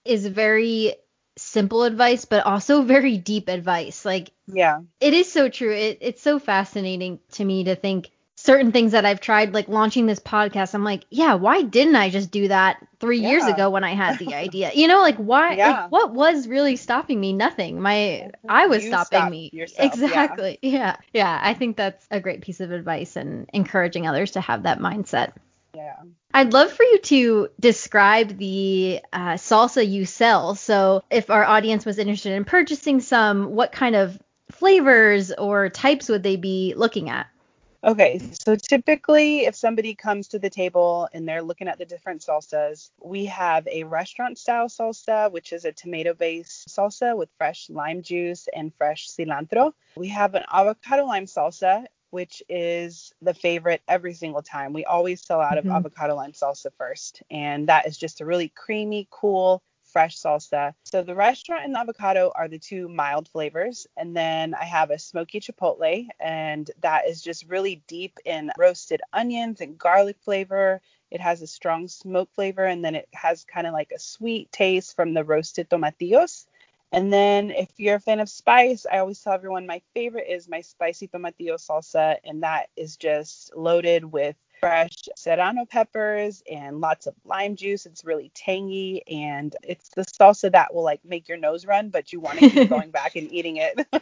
is 0.05 0.27
very 0.27 0.95
simple 1.37 1.85
advice, 1.85 2.25
but 2.25 2.45
also 2.45 2.83
very 2.97 3.17
deep 3.17 3.49
advice. 3.49 4.05
Like, 4.05 4.33
yeah, 4.47 4.81
it 5.01 5.15
is 5.15 5.31
so 5.31 5.49
true. 5.49 5.73
It, 5.73 5.99
it's 6.01 6.23
so 6.23 6.39
fascinating 6.39 7.21
to 7.33 7.45
me 7.45 7.65
to 7.65 7.77
think 7.77 8.11
certain 8.37 8.71
things 8.71 8.93
that 8.93 9.05
I've 9.05 9.21
tried, 9.21 9.55
like 9.55 9.67
launching 9.67 10.07
this 10.07 10.21
podcast, 10.21 10.75
I'm 10.75 10.85
like, 10.85 11.05
yeah, 11.11 11.35
why 11.35 11.63
didn't 11.63 11.97
I 11.97 12.11
just 12.11 12.31
do 12.31 12.49
that 12.49 12.87
three 13.01 13.19
yeah. 13.19 13.31
years 13.31 13.45
ago 13.47 13.71
when 13.71 13.83
I 13.83 13.95
had 13.95 14.19
the 14.19 14.35
idea? 14.35 14.71
You 14.75 14.89
know, 14.89 15.01
like 15.01 15.17
why? 15.17 15.55
Yeah. 15.55 15.83
Like, 15.83 15.93
what 15.93 16.13
was 16.13 16.47
really 16.47 16.77
stopping 16.77 17.19
me? 17.19 17.33
Nothing. 17.33 17.81
My 17.81 18.31
I 18.49 18.67
was 18.67 18.85
you 18.85 18.91
stopping 18.91 19.31
me. 19.31 19.51
Yourself. 19.53 19.93
Exactly. 19.93 20.59
Yeah. 20.63 20.71
yeah. 20.77 20.97
Yeah. 21.13 21.41
I 21.43 21.55
think 21.55 21.77
that's 21.77 22.07
a 22.11 22.21
great 22.21 22.43
piece 22.43 22.61
of 22.61 22.71
advice 22.71 23.17
and 23.17 23.49
encouraging 23.53 24.07
others 24.07 24.33
to 24.33 24.41
have 24.41 24.65
that 24.65 24.79
mindset. 24.79 25.33
Yeah. 25.75 25.97
I'd 26.33 26.53
love 26.53 26.71
for 26.71 26.83
you 26.83 26.99
to 26.99 27.49
describe 27.59 28.37
the 28.37 29.01
uh, 29.13 29.35
salsa 29.35 29.89
you 29.89 30.05
sell. 30.05 30.55
So, 30.55 31.03
if 31.11 31.31
our 31.31 31.45
audience 31.45 31.87
was 31.87 31.99
interested 31.99 32.33
in 32.33 32.45
purchasing 32.45 33.01
some, 33.01 33.53
what 33.53 33.73
kind 33.73 33.97
of 33.97 34.21
flavors 34.51 35.33
or 35.33 35.71
types 35.71 36.09
would 36.11 36.23
they 36.23 36.37
be 36.37 36.75
looking 36.77 37.09
at? 37.09 37.27
Okay, 37.87 38.21
so 38.45 38.57
typically, 38.57 39.47
if 39.47 39.55
somebody 39.55 39.95
comes 39.95 40.27
to 40.29 40.41
the 40.41 40.51
table 40.51 41.09
and 41.13 41.27
they're 41.27 41.41
looking 41.41 41.69
at 41.69 41.79
the 41.79 41.85
different 41.85 42.21
salsas, 42.21 42.91
we 43.01 43.27
have 43.27 43.65
a 43.69 43.85
restaurant 43.85 44.39
style 44.39 44.67
salsa, 44.67 45.31
which 45.31 45.53
is 45.53 45.65
a 45.65 45.71
tomato 45.71 46.13
based 46.13 46.69
salsa 46.69 47.17
with 47.17 47.29
fresh 47.39 47.71
lime 47.71 48.03
juice 48.03 48.49
and 48.53 48.75
fresh 48.75 49.09
cilantro. 49.09 49.73
We 49.97 50.09
have 50.09 50.35
an 50.35 50.43
avocado 50.53 51.05
lime 51.05 51.27
salsa, 51.27 51.85
which 52.11 52.43
is 52.49 53.13
the 53.23 53.35
favorite 53.35 53.83
every 53.87 54.15
single 54.15 54.43
time. 54.43 54.73
We 54.73 54.85
always 54.85 55.25
sell 55.25 55.41
out 55.41 55.57
mm-hmm. 55.57 55.71
of 55.71 55.77
avocado 55.77 56.17
lime 56.17 56.33
salsa 56.33 56.73
first, 56.77 57.23
and 57.31 57.69
that 57.69 57.87
is 57.87 57.97
just 57.97 58.21
a 58.21 58.25
really 58.25 58.49
creamy, 58.49 59.07
cool, 59.13 59.63
fresh 59.97 60.19
salsa. 60.19 60.75
So 60.85 61.03
the 61.03 61.15
restaurant 61.15 61.65
and 61.65 61.75
the 61.75 61.79
avocado 61.79 62.31
are 62.35 62.49
the 62.49 62.59
two 62.59 62.87
mild 62.87 63.31
flavors. 63.31 63.87
And 63.97 64.15
then 64.15 64.53
I 64.53 64.65
have 64.65 64.91
a 64.91 64.99
smoky 64.99 65.41
chipotle, 65.41 66.07
and 66.21 66.71
that 66.83 67.09
is 67.09 67.23
just 67.23 67.49
really 67.49 67.83
deep 67.89 68.19
in 68.27 68.51
roasted 68.59 69.01
onions 69.15 69.63
and 69.63 69.79
garlic 69.79 70.19
flavor. 70.21 70.83
It 71.11 71.23
has 71.23 71.41
a 71.41 71.47
strong 71.47 71.89
smoke 71.89 72.29
flavor, 72.35 72.67
and 72.67 72.85
then 72.85 72.95
it 72.95 73.09
has 73.15 73.45
kind 73.45 73.67
of 73.67 73.73
like 73.73 73.91
a 73.91 73.99
sweet 73.99 74.53
taste 74.53 74.95
from 74.95 75.15
the 75.15 75.25
roasted 75.25 75.71
tomatillos. 75.71 76.45
And 76.93 77.11
then 77.11 77.51
if 77.51 77.71
you're 77.79 77.97
a 77.97 78.01
fan 78.01 78.21
of 78.21 78.29
spice, 78.29 78.85
I 78.93 78.99
always 78.99 79.23
tell 79.23 79.33
everyone 79.33 79.67
my 79.67 79.81
favorite 79.95 80.29
is 80.29 80.47
my 80.47 80.61
spicy 80.61 81.09
tomatillo 81.09 81.57
salsa, 81.57 82.19
and 82.23 82.43
that 82.43 82.69
is 82.77 82.99
just 82.99 83.57
loaded 83.57 84.05
with 84.05 84.37
fresh 84.61 85.09
serrano 85.17 85.65
peppers 85.65 86.43
and 86.51 86.81
lots 86.81 87.07
of 87.07 87.15
lime 87.25 87.57
juice. 87.57 87.87
It's 87.87 88.05
really 88.05 88.31
tangy 88.35 89.03
and 89.07 89.55
it's 89.63 89.89
the 89.91 90.03
salsa 90.03 90.53
that 90.53 90.75
will 90.75 90.85
like 90.85 91.05
make 91.05 91.29
your 91.29 91.39
nose 91.39 91.67
run, 91.67 91.91
but 91.91 92.13
you 92.13 92.21
want 92.21 92.39
to 92.39 92.51
keep 92.51 92.69
going 92.71 92.91
back 92.91 93.17
and 93.17 93.33
eating 93.33 93.57
it. 93.57 93.87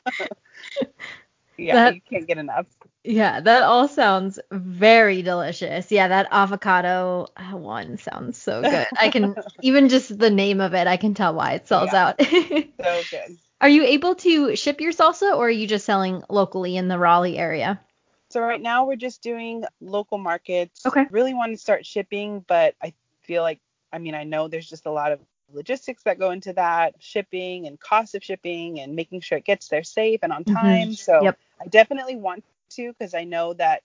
yeah, 1.58 1.74
that, 1.74 1.94
you 1.94 2.00
can't 2.00 2.26
get 2.26 2.38
enough. 2.38 2.66
Yeah, 3.04 3.40
that 3.40 3.62
all 3.62 3.88
sounds 3.88 4.38
very 4.50 5.22
delicious. 5.22 5.92
Yeah, 5.92 6.08
that 6.08 6.28
avocado 6.30 7.26
uh, 7.36 7.56
one 7.56 7.98
sounds 7.98 8.38
so 8.38 8.62
good. 8.62 8.86
I 8.98 9.10
can 9.10 9.34
even 9.62 9.88
just 9.88 10.18
the 10.18 10.30
name 10.30 10.60
of 10.60 10.74
it, 10.74 10.86
I 10.86 10.96
can 10.96 11.14
tell 11.14 11.34
why 11.34 11.52
it 11.52 11.68
sells 11.68 11.92
yeah, 11.92 12.06
out. 12.06 12.22
so 12.22 13.02
good. 13.10 13.38
Are 13.60 13.68
you 13.68 13.84
able 13.84 14.14
to 14.16 14.56
ship 14.56 14.80
your 14.80 14.92
salsa 14.92 15.34
or 15.36 15.46
are 15.46 15.50
you 15.50 15.66
just 15.66 15.86
selling 15.86 16.22
locally 16.28 16.76
in 16.76 16.88
the 16.88 16.98
Raleigh 16.98 17.38
area? 17.38 17.80
So 18.34 18.40
right 18.40 18.60
now 18.60 18.84
we're 18.84 18.96
just 18.96 19.22
doing 19.22 19.64
local 19.80 20.18
markets. 20.18 20.84
Okay. 20.84 21.06
Really 21.12 21.34
want 21.34 21.52
to 21.52 21.56
start 21.56 21.86
shipping, 21.86 22.44
but 22.48 22.74
I 22.82 22.92
feel 23.22 23.44
like 23.44 23.60
I 23.92 23.98
mean 23.98 24.16
I 24.16 24.24
know 24.24 24.48
there's 24.48 24.68
just 24.68 24.86
a 24.86 24.90
lot 24.90 25.12
of 25.12 25.20
logistics 25.52 26.02
that 26.02 26.18
go 26.18 26.32
into 26.32 26.52
that, 26.54 26.96
shipping 26.98 27.68
and 27.68 27.78
cost 27.78 28.16
of 28.16 28.24
shipping 28.24 28.80
and 28.80 28.96
making 28.96 29.20
sure 29.20 29.38
it 29.38 29.44
gets 29.44 29.68
there 29.68 29.84
safe 29.84 30.18
and 30.24 30.32
on 30.32 30.42
mm-hmm. 30.42 30.52
time. 30.52 30.88
Mm-hmm. 30.88 30.92
So 30.94 31.22
yep. 31.22 31.38
I 31.60 31.68
definitely 31.68 32.16
want 32.16 32.42
to 32.70 32.92
because 32.92 33.14
I 33.14 33.22
know 33.22 33.52
that 33.52 33.84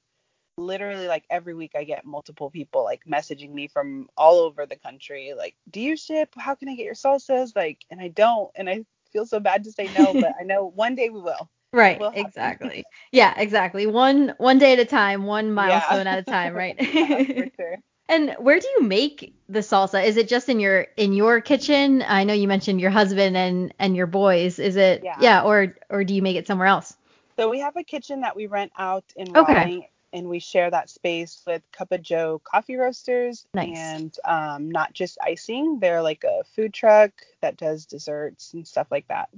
literally 0.58 1.08
like 1.08 1.26
every 1.30 1.54
week 1.54 1.74
I 1.76 1.84
get 1.84 2.04
multiple 2.04 2.50
people 2.50 2.84
like 2.84 3.02
messaging 3.06 3.54
me 3.54 3.68
from 3.68 4.10
all 4.18 4.40
over 4.40 4.66
the 4.66 4.78
country 4.78 5.36
like, 5.38 5.54
"Do 5.70 5.80
you 5.80 5.96
ship? 5.96 6.34
How 6.36 6.56
can 6.56 6.70
I 6.70 6.74
get 6.74 6.86
your 6.86 6.96
salsas?" 6.96 7.56
like, 7.56 7.86
and 7.92 8.02
I 8.02 8.08
don't 8.08 8.50
and 8.56 8.68
I 8.68 8.84
feel 9.14 9.28
so 9.28 9.40
bad 9.40 9.64
to 9.66 9.72
say 9.72 9.92
no, 9.96 10.12
but 10.12 10.34
I 10.40 10.44
know 10.44 10.66
one 10.66 10.96
day 10.96 11.10
we 11.10 11.22
will. 11.22 11.52
Right, 11.72 12.02
exactly. 12.14 12.86
yeah, 13.12 13.34
exactly. 13.38 13.86
One 13.86 14.34
one 14.38 14.58
day 14.58 14.74
at 14.74 14.80
a 14.80 14.86
time, 14.86 15.26
one 15.26 15.54
milestone 15.54 16.06
yeah. 16.06 16.14
at 16.14 16.20
a 16.20 16.24
time, 16.24 16.56
right? 16.56 16.76
yeah, 16.94 17.46
sure. 17.56 17.78
And 18.12 18.36
where 18.40 18.60
do 18.60 18.68
you 18.68 18.82
make 18.82 19.36
the 19.50 19.60
salsa? 19.60 20.04
Is 20.04 20.18
it 20.18 20.28
just 20.28 20.50
in 20.50 20.60
your 20.60 20.88
in 20.98 21.14
your 21.14 21.42
kitchen? 21.42 22.04
I 22.08 22.24
know 22.24 22.34
you 22.34 22.48
mentioned 22.48 22.82
your 22.82 22.90
husband 22.90 23.38
and 23.38 23.72
and 23.78 23.96
your 23.96 24.08
boys. 24.08 24.58
Is 24.58 24.78
it 24.78 25.04
yeah, 25.04 25.18
yeah 25.22 25.42
or 25.44 25.76
or 25.92 26.04
do 26.04 26.16
you 26.16 26.24
make 26.24 26.36
it 26.36 26.48
somewhere 26.48 26.68
else? 26.68 26.98
So 27.38 27.52
we 27.52 27.60
have 27.60 27.78
a 27.78 27.84
kitchen 27.84 28.22
that 28.22 28.36
we 28.36 28.48
rent 28.48 28.72
out 28.80 29.04
in 29.16 29.38
okay. 29.38 29.54
Raleigh 29.54 29.90
and 30.12 30.28
we 30.28 30.40
share 30.40 30.72
that 30.72 30.90
space 30.90 31.44
with 31.46 31.62
Cup 31.72 31.92
of 31.92 32.02
Joe 32.02 32.42
coffee 32.44 32.78
roasters 32.78 33.46
nice. 33.54 33.78
and 33.78 34.18
um, 34.26 34.72
not 34.72 34.94
just 34.94 35.20
icing. 35.24 35.80
They're 35.80 36.02
like 36.02 36.24
a 36.24 36.44
food 36.56 36.74
truck 36.74 37.12
that 37.42 37.58
does 37.58 37.86
desserts 37.86 38.54
and 38.54 38.68
stuff 38.68 38.88
like 38.90 39.08
that. 39.10 39.30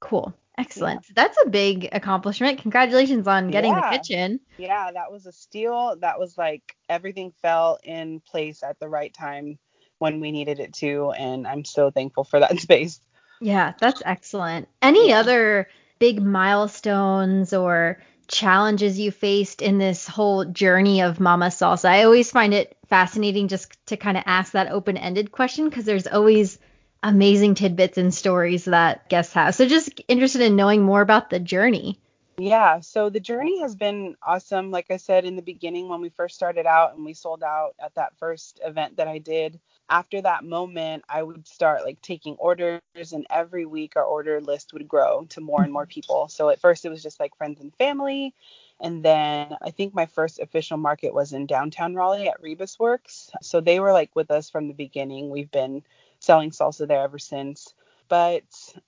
Cool. 0.00 0.34
Excellent. 0.58 1.04
Yeah. 1.08 1.12
That's 1.14 1.38
a 1.44 1.48
big 1.48 1.88
accomplishment. 1.92 2.60
Congratulations 2.60 3.28
on 3.28 3.50
getting 3.50 3.72
yeah. 3.72 3.92
the 3.92 3.96
kitchen. 3.96 4.40
Yeah, 4.58 4.90
that 4.92 5.10
was 5.12 5.24
a 5.24 5.32
steal. 5.32 5.96
That 6.00 6.18
was 6.18 6.36
like 6.36 6.76
everything 6.88 7.32
fell 7.40 7.78
in 7.84 8.20
place 8.20 8.62
at 8.64 8.78
the 8.80 8.88
right 8.88 9.14
time 9.14 9.58
when 9.98 10.20
we 10.20 10.32
needed 10.32 10.58
it 10.58 10.74
to. 10.74 11.12
And 11.12 11.46
I'm 11.46 11.64
so 11.64 11.90
thankful 11.90 12.24
for 12.24 12.40
that 12.40 12.58
space. 12.60 13.00
Yeah, 13.40 13.74
that's 13.78 14.02
excellent. 14.04 14.68
Any 14.82 15.10
yeah. 15.10 15.20
other 15.20 15.68
big 16.00 16.20
milestones 16.20 17.52
or 17.52 18.02
challenges 18.26 18.98
you 18.98 19.10
faced 19.10 19.62
in 19.62 19.78
this 19.78 20.06
whole 20.06 20.44
journey 20.44 21.02
of 21.02 21.20
Mama 21.20 21.46
Salsa? 21.46 21.88
I 21.88 22.02
always 22.02 22.32
find 22.32 22.52
it 22.52 22.76
fascinating 22.88 23.46
just 23.46 23.74
to 23.86 23.96
kind 23.96 24.16
of 24.16 24.24
ask 24.26 24.52
that 24.52 24.72
open 24.72 24.96
ended 24.96 25.30
question 25.30 25.68
because 25.68 25.84
there's 25.84 26.08
always 26.08 26.58
amazing 27.02 27.54
tidbits 27.54 27.98
and 27.98 28.12
stories 28.12 28.64
that 28.66 29.08
guests 29.08 29.32
have. 29.34 29.54
So 29.54 29.66
just 29.66 30.00
interested 30.08 30.42
in 30.42 30.56
knowing 30.56 30.82
more 30.82 31.00
about 31.00 31.30
the 31.30 31.40
journey. 31.40 31.98
Yeah, 32.38 32.80
so 32.80 33.10
the 33.10 33.18
journey 33.18 33.60
has 33.62 33.74
been 33.74 34.16
awesome. 34.22 34.70
Like 34.70 34.90
I 34.90 34.96
said 34.96 35.24
in 35.24 35.34
the 35.34 35.42
beginning, 35.42 35.88
when 35.88 36.00
we 36.00 36.08
first 36.08 36.36
started 36.36 36.66
out 36.66 36.94
and 36.94 37.04
we 37.04 37.12
sold 37.12 37.42
out 37.42 37.74
at 37.84 37.96
that 37.96 38.16
first 38.18 38.60
event 38.64 38.96
that 38.96 39.08
I 39.08 39.18
did, 39.18 39.58
after 39.90 40.20
that 40.20 40.44
moment, 40.44 41.04
I 41.08 41.22
would 41.22 41.48
start 41.48 41.84
like 41.84 42.00
taking 42.00 42.36
orders, 42.36 42.80
and 43.12 43.26
every 43.28 43.64
week 43.64 43.94
our 43.96 44.04
order 44.04 44.40
list 44.40 44.72
would 44.72 44.86
grow 44.86 45.26
to 45.30 45.40
more 45.40 45.62
and 45.62 45.72
more 45.72 45.82
mm-hmm. 45.82 45.90
people. 45.90 46.28
So 46.28 46.48
at 46.50 46.60
first 46.60 46.84
it 46.84 46.90
was 46.90 47.02
just 47.02 47.18
like 47.18 47.36
friends 47.36 47.60
and 47.60 47.74
family. 47.74 48.34
And 48.80 49.04
then 49.04 49.56
I 49.60 49.70
think 49.70 49.92
my 49.92 50.06
first 50.06 50.38
official 50.38 50.76
market 50.76 51.12
was 51.12 51.32
in 51.32 51.46
downtown 51.46 51.96
Raleigh 51.96 52.28
at 52.28 52.40
Rebus 52.40 52.78
Works. 52.78 53.30
So 53.42 53.60
they 53.60 53.80
were 53.80 53.92
like 53.92 54.14
with 54.14 54.30
us 54.30 54.50
from 54.50 54.68
the 54.68 54.74
beginning. 54.74 55.30
We've 55.30 55.50
been 55.50 55.82
selling 56.20 56.50
salsa 56.50 56.86
there 56.86 57.02
ever 57.02 57.18
since. 57.18 57.74
But 58.08 58.44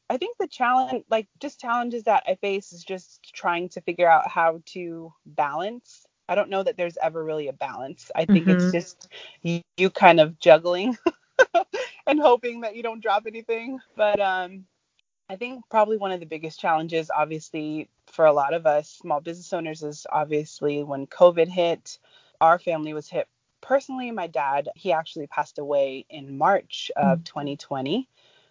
I 0.08 0.16
think 0.16 0.38
the 0.38 0.49
challenge, 0.49 1.04
like 1.10 1.28
just 1.40 1.60
challenges 1.60 2.04
that 2.04 2.25
I 2.26 2.37
face, 2.37 2.72
is 2.72 2.84
just 2.84 3.32
trying 3.34 3.68
to 3.70 3.82
figure 3.82 4.08
out 4.08 4.28
how 4.28 4.62
to 4.66 5.12
balance 5.26 6.06
I 6.30 6.37
don't 6.37 6.49
know 6.49 6.62
that 6.62 6.76
there's 6.76 6.96
ever 7.02 7.25
really 7.25 7.49
a 7.49 7.52
balance. 7.52 8.08
I 8.14 8.25
think 8.25 8.46
mm-hmm. 8.46 8.50
it's 8.50 8.72
just 8.72 9.08
you, 9.42 9.62
you, 9.76 9.90
kind 9.90 10.20
of 10.20 10.38
juggling 10.38 10.96
and 12.06 12.20
hoping 12.20 12.60
that 12.60 12.76
you 12.76 12.84
don't 12.84 13.02
drop 13.02 13.25
anything. 13.26 13.80
But 13.96 14.20
um, 14.20 14.64
I 15.28 15.34
think 15.34 15.64
probably 15.68 15.96
one 15.96 16.12
of 16.12 16.20
the 16.20 16.26
biggest 16.26 16.60
challenges, 16.60 17.10
obviously, 17.14 17.88
for 18.06 18.26
a 18.26 18.32
lot 18.32 18.54
of 18.54 18.64
us 18.64 18.88
small 18.88 19.20
business 19.20 19.52
owners, 19.52 19.82
is 19.82 20.06
obviously 20.10 20.84
when 20.84 21.08
COVID 21.08 21.49
hit. 21.49 21.99
Our 22.40 22.60
family 22.60 22.94
was 22.94 23.08
hit 23.08 23.26
personally. 23.61 24.11
My 24.11 24.26
dad, 24.26 24.69
he 24.75 24.93
actually 24.93 25.26
passed 25.26 25.59
away 25.59 26.07
in 26.11 26.38
March 26.38 26.90
of 26.97 27.25
2020 27.25 27.99
mm. 27.99 28.07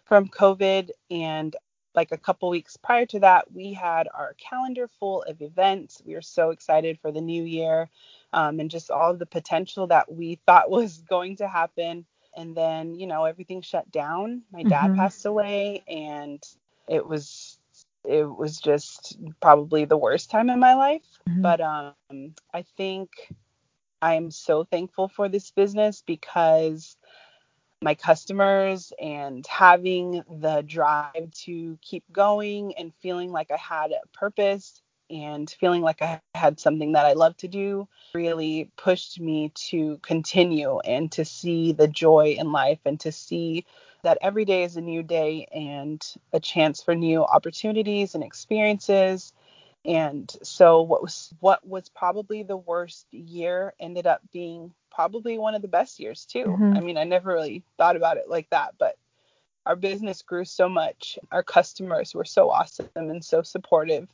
from 0.06 0.28
COVID, 0.28 0.90
and 1.10 1.54
like 1.94 2.12
a 2.12 2.18
couple 2.18 2.48
weeks 2.50 2.76
prior 2.76 3.06
to 3.06 3.20
that, 3.20 3.52
we 3.52 3.72
had 3.72 4.08
our 4.14 4.34
calendar 4.38 4.88
full 4.98 5.22
of 5.22 5.42
events. 5.42 6.02
We 6.04 6.14
were 6.14 6.22
so 6.22 6.50
excited 6.50 6.98
for 7.00 7.10
the 7.10 7.20
new 7.20 7.42
year 7.42 7.90
um, 8.32 8.60
and 8.60 8.70
just 8.70 8.90
all 8.90 9.10
of 9.10 9.18
the 9.18 9.26
potential 9.26 9.86
that 9.88 10.12
we 10.12 10.38
thought 10.46 10.70
was 10.70 10.98
going 10.98 11.36
to 11.36 11.48
happen. 11.48 12.04
And 12.36 12.56
then, 12.56 12.94
you 12.94 13.06
know, 13.06 13.24
everything 13.24 13.60
shut 13.60 13.90
down. 13.90 14.42
My 14.52 14.62
dad 14.62 14.90
mm-hmm. 14.90 14.96
passed 14.96 15.26
away, 15.26 15.82
and 15.88 16.40
it 16.88 17.04
was 17.04 17.58
it 18.04 18.24
was 18.24 18.58
just 18.58 19.18
probably 19.40 19.84
the 19.84 19.96
worst 19.96 20.30
time 20.30 20.48
in 20.48 20.60
my 20.60 20.74
life. 20.74 21.02
Mm-hmm. 21.28 21.42
But 21.42 21.60
um, 21.60 22.34
I 22.54 22.62
think 22.76 23.10
I 24.02 24.14
am 24.14 24.30
so 24.30 24.64
thankful 24.64 25.08
for 25.08 25.28
this 25.28 25.50
business 25.50 26.02
because 26.06 26.96
my 27.82 27.94
customers 27.94 28.92
and 29.00 29.46
having 29.46 30.22
the 30.28 30.62
drive 30.66 31.30
to 31.32 31.78
keep 31.82 32.04
going 32.12 32.74
and 32.76 32.92
feeling 33.00 33.30
like 33.30 33.50
I 33.50 33.56
had 33.56 33.92
a 33.92 34.06
purpose 34.12 34.82
and 35.10 35.50
feeling 35.50 35.82
like 35.82 36.02
I 36.02 36.20
had 36.34 36.60
something 36.60 36.92
that 36.92 37.06
I 37.06 37.14
love 37.14 37.36
to 37.38 37.48
do 37.48 37.88
really 38.14 38.70
pushed 38.76 39.18
me 39.18 39.50
to 39.70 39.98
continue 40.02 40.78
and 40.80 41.10
to 41.12 41.24
see 41.24 41.72
the 41.72 41.88
joy 41.88 42.36
in 42.38 42.52
life 42.52 42.80
and 42.84 43.00
to 43.00 43.12
see 43.12 43.64
that 44.02 44.18
every 44.22 44.44
day 44.44 44.62
is 44.62 44.76
a 44.76 44.80
new 44.80 45.02
day 45.02 45.46
and 45.52 46.02
a 46.32 46.40
chance 46.40 46.82
for 46.82 46.94
new 46.94 47.24
opportunities 47.24 48.14
and 48.14 48.22
experiences 48.24 49.32
and 49.84 50.30
so 50.42 50.82
what 50.82 51.02
was 51.02 51.32
what 51.40 51.66
was 51.66 51.88
probably 51.88 52.42
the 52.42 52.56
worst 52.56 53.06
year 53.12 53.74
ended 53.80 54.06
up 54.06 54.20
being 54.32 54.72
probably 54.90 55.38
one 55.38 55.54
of 55.54 55.62
the 55.62 55.68
best 55.68 55.98
years 55.98 56.26
too. 56.26 56.44
Mm-hmm. 56.44 56.76
I 56.76 56.80
mean, 56.80 56.98
I 56.98 57.04
never 57.04 57.32
really 57.32 57.62
thought 57.78 57.96
about 57.96 58.16
it 58.16 58.28
like 58.28 58.50
that, 58.50 58.74
but 58.78 58.96
our 59.66 59.76
business 59.76 60.22
grew 60.22 60.44
so 60.44 60.68
much. 60.68 61.18
Our 61.30 61.42
customers 61.42 62.14
were 62.14 62.24
so 62.24 62.50
awesome 62.50 62.88
and 62.94 63.24
so 63.24 63.42
supportive. 63.42 64.08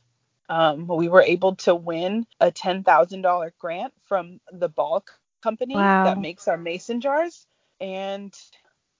Um, 0.49 0.87
we 0.87 1.09
were 1.09 1.21
able 1.21 1.55
to 1.57 1.75
win 1.75 2.25
a 2.39 2.51
$10,000 2.51 3.51
grant 3.59 3.93
from 4.05 4.39
the 4.51 4.69
Ball 4.69 5.03
company 5.43 5.75
wow. 5.75 6.05
that 6.05 6.19
makes 6.19 6.47
our 6.47 6.57
mason 6.57 7.01
jars. 7.01 7.45
And 7.81 8.33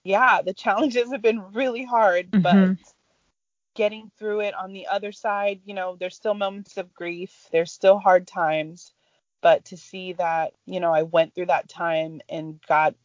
yeah, 0.04 0.42
the 0.42 0.54
challenges 0.54 1.10
have 1.12 1.22
been 1.22 1.52
really 1.52 1.84
hard, 1.84 2.30
mm-hmm. 2.30 2.42
but 2.42 2.78
getting 3.78 4.10
through 4.18 4.40
it 4.40 4.54
on 4.54 4.72
the 4.72 4.88
other 4.88 5.12
side, 5.12 5.60
you 5.64 5.72
know, 5.72 5.96
there's 6.00 6.16
still 6.16 6.34
moments 6.34 6.76
of 6.78 6.92
grief, 6.92 7.46
there's 7.52 7.70
still 7.70 7.96
hard 7.96 8.26
times, 8.26 8.92
but 9.40 9.64
to 9.66 9.76
see 9.76 10.14
that, 10.14 10.52
you 10.66 10.80
know, 10.80 10.92
I 10.92 11.04
went 11.04 11.32
through 11.32 11.46
that 11.46 11.68
time 11.68 12.20
and 12.28 12.60
got 12.66 12.96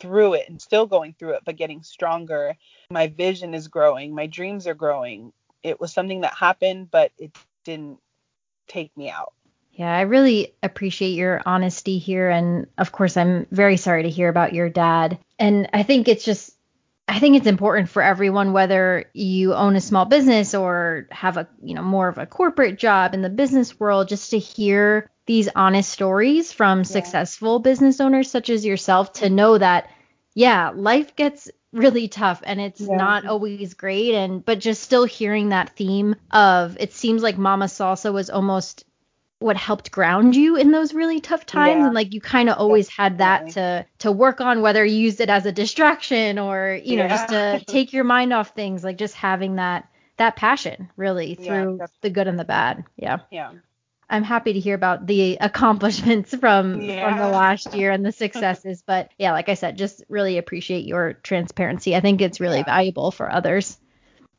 through 0.00 0.32
it 0.32 0.48
and 0.48 0.60
still 0.60 0.86
going 0.86 1.14
through 1.18 1.34
it, 1.34 1.42
but 1.44 1.56
getting 1.56 1.82
stronger. 1.82 2.56
My 2.90 3.08
vision 3.08 3.52
is 3.52 3.68
growing, 3.68 4.14
my 4.14 4.26
dreams 4.26 4.66
are 4.66 4.74
growing. 4.74 5.34
It 5.62 5.78
was 5.78 5.92
something 5.92 6.22
that 6.22 6.32
happened, 6.32 6.90
but 6.90 7.12
it 7.18 7.36
didn't 7.66 7.98
take 8.66 8.96
me 8.96 9.10
out. 9.10 9.34
Yeah, 9.72 9.94
I 9.94 10.02
really 10.02 10.54
appreciate 10.62 11.12
your 11.12 11.42
honesty 11.44 11.98
here. 11.98 12.30
And 12.30 12.68
of 12.78 12.90
course, 12.90 13.18
I'm 13.18 13.46
very 13.50 13.76
sorry 13.76 14.04
to 14.04 14.10
hear 14.10 14.30
about 14.30 14.54
your 14.54 14.70
dad. 14.70 15.18
And 15.38 15.68
I 15.74 15.82
think 15.82 16.08
it's 16.08 16.24
just 16.24 16.56
I 17.08 17.18
think 17.18 17.36
it's 17.36 17.46
important 17.46 17.88
for 17.88 18.02
everyone, 18.02 18.52
whether 18.52 19.06
you 19.12 19.54
own 19.54 19.76
a 19.76 19.80
small 19.80 20.04
business 20.04 20.54
or 20.54 21.08
have 21.10 21.36
a, 21.36 21.48
you 21.62 21.74
know, 21.74 21.82
more 21.82 22.08
of 22.08 22.18
a 22.18 22.26
corporate 22.26 22.78
job 22.78 23.12
in 23.12 23.22
the 23.22 23.28
business 23.28 23.78
world, 23.78 24.08
just 24.08 24.30
to 24.30 24.38
hear 24.38 25.10
these 25.26 25.48
honest 25.54 25.90
stories 25.90 26.52
from 26.52 26.78
yeah. 26.78 26.84
successful 26.84 27.58
business 27.58 28.00
owners 28.00 28.30
such 28.30 28.50
as 28.50 28.64
yourself 28.64 29.12
to 29.14 29.28
know 29.28 29.58
that, 29.58 29.90
yeah, 30.34 30.70
life 30.74 31.14
gets 31.16 31.50
really 31.72 32.08
tough 32.08 32.42
and 32.44 32.60
it's 32.60 32.80
yeah. 32.80 32.96
not 32.96 33.26
always 33.26 33.74
great. 33.74 34.14
And, 34.14 34.44
but 34.44 34.60
just 34.60 34.82
still 34.82 35.04
hearing 35.04 35.50
that 35.50 35.76
theme 35.76 36.14
of 36.30 36.76
it 36.78 36.92
seems 36.92 37.22
like 37.22 37.36
Mama 37.36 37.66
Salsa 37.66 38.12
was 38.12 38.30
almost 38.30 38.84
what 39.42 39.56
helped 39.56 39.90
ground 39.90 40.34
you 40.36 40.56
in 40.56 40.70
those 40.70 40.94
really 40.94 41.20
tough 41.20 41.44
times 41.44 41.80
yeah. 41.80 41.86
and 41.86 41.94
like 41.94 42.14
you 42.14 42.20
kind 42.20 42.48
of 42.48 42.56
always 42.58 42.88
had 42.88 43.18
that 43.18 43.50
to 43.50 43.84
to 43.98 44.12
work 44.12 44.40
on 44.40 44.62
whether 44.62 44.84
you 44.84 44.96
used 44.96 45.20
it 45.20 45.28
as 45.28 45.46
a 45.46 45.52
distraction 45.52 46.38
or 46.38 46.78
you 46.82 46.96
know 46.96 47.08
just 47.08 47.28
to 47.28 47.62
take 47.66 47.92
your 47.92 48.04
mind 48.04 48.32
off 48.32 48.54
things 48.54 48.82
like 48.84 48.96
just 48.96 49.14
having 49.14 49.56
that 49.56 49.88
that 50.16 50.36
passion 50.36 50.90
really 50.96 51.34
through 51.34 51.78
yeah, 51.80 51.86
the 52.00 52.10
good 52.10 52.28
and 52.28 52.38
the 52.38 52.44
bad. 52.44 52.84
Yeah. 52.96 53.18
Yeah. 53.30 53.52
I'm 54.08 54.22
happy 54.22 54.52
to 54.52 54.60
hear 54.60 54.74
about 54.74 55.06
the 55.06 55.38
accomplishments 55.40 56.34
from 56.40 56.80
yeah. 56.82 57.08
from 57.08 57.18
the 57.18 57.28
last 57.28 57.74
year 57.74 57.90
and 57.90 58.04
the 58.04 58.12
successes 58.24 58.82
but 58.86 59.10
yeah 59.18 59.32
like 59.32 59.48
I 59.48 59.54
said 59.54 59.78
just 59.78 60.04
really 60.08 60.38
appreciate 60.38 60.86
your 60.86 61.14
transparency. 61.14 61.96
I 61.96 62.00
think 62.00 62.20
it's 62.20 62.40
really 62.40 62.62
valuable 62.62 63.10
for 63.10 63.30
others. 63.30 63.78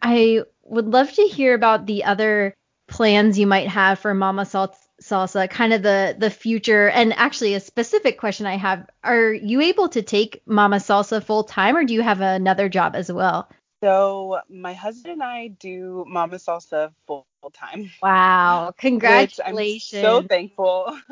I 0.02 0.42
would 0.64 0.88
love 0.88 1.12
to 1.14 1.24
hear 1.24 1.54
about 1.54 1.86
the 1.86 2.04
other 2.06 2.56
plans 2.88 3.40
you 3.40 3.48
might 3.48 3.70
have 3.70 4.00
for 4.00 4.14
Mama 4.14 4.46
Salt 4.46 4.76
salsa 5.04 5.50
kind 5.50 5.74
of 5.74 5.84
the 5.84 6.16
the 6.18 6.30
future. 6.30 6.90
And 6.90 7.14
actually 7.14 7.54
a 7.54 7.60
specific 7.60 8.18
question 8.18 8.46
i 8.46 8.58
have 8.58 8.88
are 9.04 9.34
you 9.34 9.62
able 9.62 9.90
to 9.90 10.02
take 10.02 10.42
mama 10.46 10.78
salsa 10.78 11.24
full 11.24 11.44
time 11.44 11.76
or 11.76 11.84
do 11.84 11.94
you 11.94 12.02
have 12.02 12.22
another 12.22 12.70
job 12.70 12.96
as 12.96 13.12
well? 13.12 13.50
So 13.82 14.40
my 14.50 14.74
husband 14.74 15.14
and 15.14 15.24
i 15.24 15.48
do 15.48 16.06
mama 16.08 16.38
salsa 16.38 16.94
full 17.06 17.26
time. 17.54 17.92
Wow. 18.02 18.74
Congratulations 18.78 20.04
i'm 20.04 20.22
so 20.22 20.28
thankful. 20.28 20.98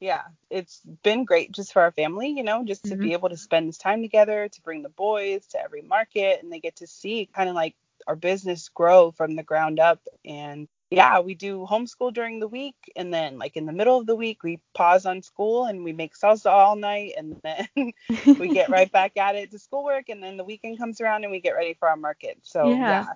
Yeah 0.00 0.22
it's 0.50 0.80
been 1.04 1.24
great 1.24 1.52
just 1.52 1.72
for 1.72 1.80
our 1.80 1.92
family 1.92 2.30
you 2.30 2.42
know 2.42 2.64
just 2.64 2.82
to 2.86 2.94
mm-hmm. 2.94 3.02
be 3.02 3.12
able 3.12 3.28
to 3.28 3.36
spend 3.36 3.68
this 3.68 3.78
time 3.78 4.02
together 4.02 4.48
to 4.48 4.60
bring 4.62 4.82
the 4.82 4.88
boys 4.88 5.46
to 5.46 5.62
every 5.62 5.82
market 5.82 6.42
and 6.42 6.52
they 6.52 6.58
get 6.58 6.74
to 6.74 6.88
see 6.88 7.28
kind 7.32 7.48
of 7.48 7.54
like 7.54 7.76
our 8.06 8.16
business 8.16 8.68
grow 8.68 9.12
from 9.12 9.36
the 9.36 9.42
ground 9.42 9.78
up 9.78 10.00
and 10.24 10.68
yeah, 10.92 11.20
we 11.20 11.34
do 11.34 11.66
homeschool 11.68 12.12
during 12.12 12.40
the 12.40 12.48
week, 12.48 12.76
and 12.96 13.12
then 13.12 13.38
like 13.38 13.56
in 13.56 13.66
the 13.66 13.72
middle 13.72 13.98
of 13.98 14.06
the 14.06 14.16
week, 14.16 14.42
we 14.42 14.60
pause 14.74 15.06
on 15.06 15.22
school 15.22 15.64
and 15.64 15.84
we 15.84 15.92
make 15.92 16.16
salsa 16.16 16.50
all 16.50 16.76
night, 16.76 17.14
and 17.16 17.40
then 17.42 17.68
we 18.38 18.48
get 18.52 18.68
right 18.68 18.90
back 18.90 19.16
at 19.16 19.34
it 19.36 19.50
to 19.50 19.58
schoolwork, 19.58 20.08
and 20.08 20.22
then 20.22 20.36
the 20.36 20.44
weekend 20.44 20.78
comes 20.78 21.00
around 21.00 21.24
and 21.24 21.32
we 21.32 21.40
get 21.40 21.52
ready 21.52 21.74
for 21.74 21.88
our 21.88 21.96
market. 21.96 22.38
So 22.42 22.70
yeah, 22.70 22.78
yeah 22.78 23.06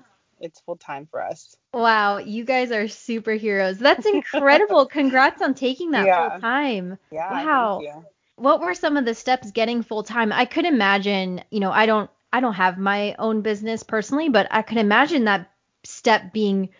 it's 0.41 0.61
full 0.61 0.77
time 0.77 1.07
for 1.11 1.23
us. 1.23 1.57
Wow, 1.73 2.19
you 2.19 2.45
guys 2.45 2.71
are 2.71 2.85
superheroes. 2.85 3.79
That's 3.79 4.07
incredible. 4.07 4.87
Congrats 4.91 5.43
on 5.43 5.55
taking 5.55 5.93
that 5.93 6.07
yeah. 6.07 6.31
full 6.31 6.41
time. 6.41 6.99
Yeah. 7.11 7.31
Wow. 7.31 8.05
What 8.37 8.61
were 8.61 8.75
some 8.75 8.97
of 8.97 9.05
the 9.07 9.15
steps 9.15 9.51
getting 9.51 9.83
full 9.83 10.03
time? 10.03 10.33
I 10.33 10.45
could 10.45 10.67
imagine, 10.67 11.43
you 11.51 11.61
know, 11.61 11.71
I 11.71 11.87
don't 11.87 12.11
I 12.33 12.41
don't 12.41 12.55
have 12.55 12.77
my 12.77 13.15
own 13.19 13.41
business 13.41 13.83
personally, 13.83 14.29
but 14.29 14.47
I 14.51 14.63
could 14.63 14.79
imagine 14.79 15.25
that 15.25 15.51
step 15.85 16.33
being 16.33 16.71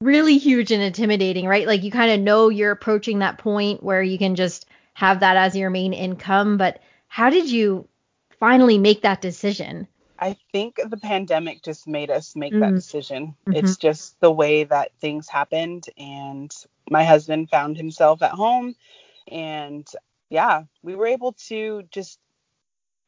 really 0.00 0.38
huge 0.38 0.70
and 0.70 0.82
intimidating, 0.82 1.46
right? 1.46 1.66
Like 1.66 1.82
you 1.82 1.90
kind 1.90 2.10
of 2.10 2.20
know 2.20 2.48
you're 2.48 2.70
approaching 2.70 3.18
that 3.18 3.38
point 3.38 3.82
where 3.82 4.02
you 4.02 4.18
can 4.18 4.34
just 4.34 4.66
have 4.94 5.20
that 5.20 5.36
as 5.36 5.56
your 5.56 5.70
main 5.70 5.92
income. 5.92 6.56
But 6.56 6.80
how 7.08 7.30
did 7.30 7.50
you 7.50 7.86
finally 8.38 8.78
make 8.78 9.02
that 9.02 9.20
decision? 9.20 9.86
I 10.18 10.36
think 10.52 10.80
the 10.84 10.96
pandemic 10.96 11.62
just 11.62 11.86
made 11.86 12.10
us 12.10 12.36
make 12.36 12.52
mm. 12.52 12.60
that 12.60 12.74
decision. 12.74 13.34
Mm-hmm. 13.46 13.56
It's 13.56 13.76
just 13.76 14.18
the 14.20 14.30
way 14.30 14.64
that 14.64 14.92
things 15.00 15.28
happened. 15.28 15.86
And 15.96 16.54
my 16.90 17.04
husband 17.04 17.50
found 17.50 17.76
himself 17.76 18.22
at 18.22 18.32
home. 18.32 18.74
And 19.30 19.86
yeah, 20.28 20.64
we 20.82 20.94
were 20.94 21.06
able 21.06 21.32
to 21.48 21.84
just 21.90 22.18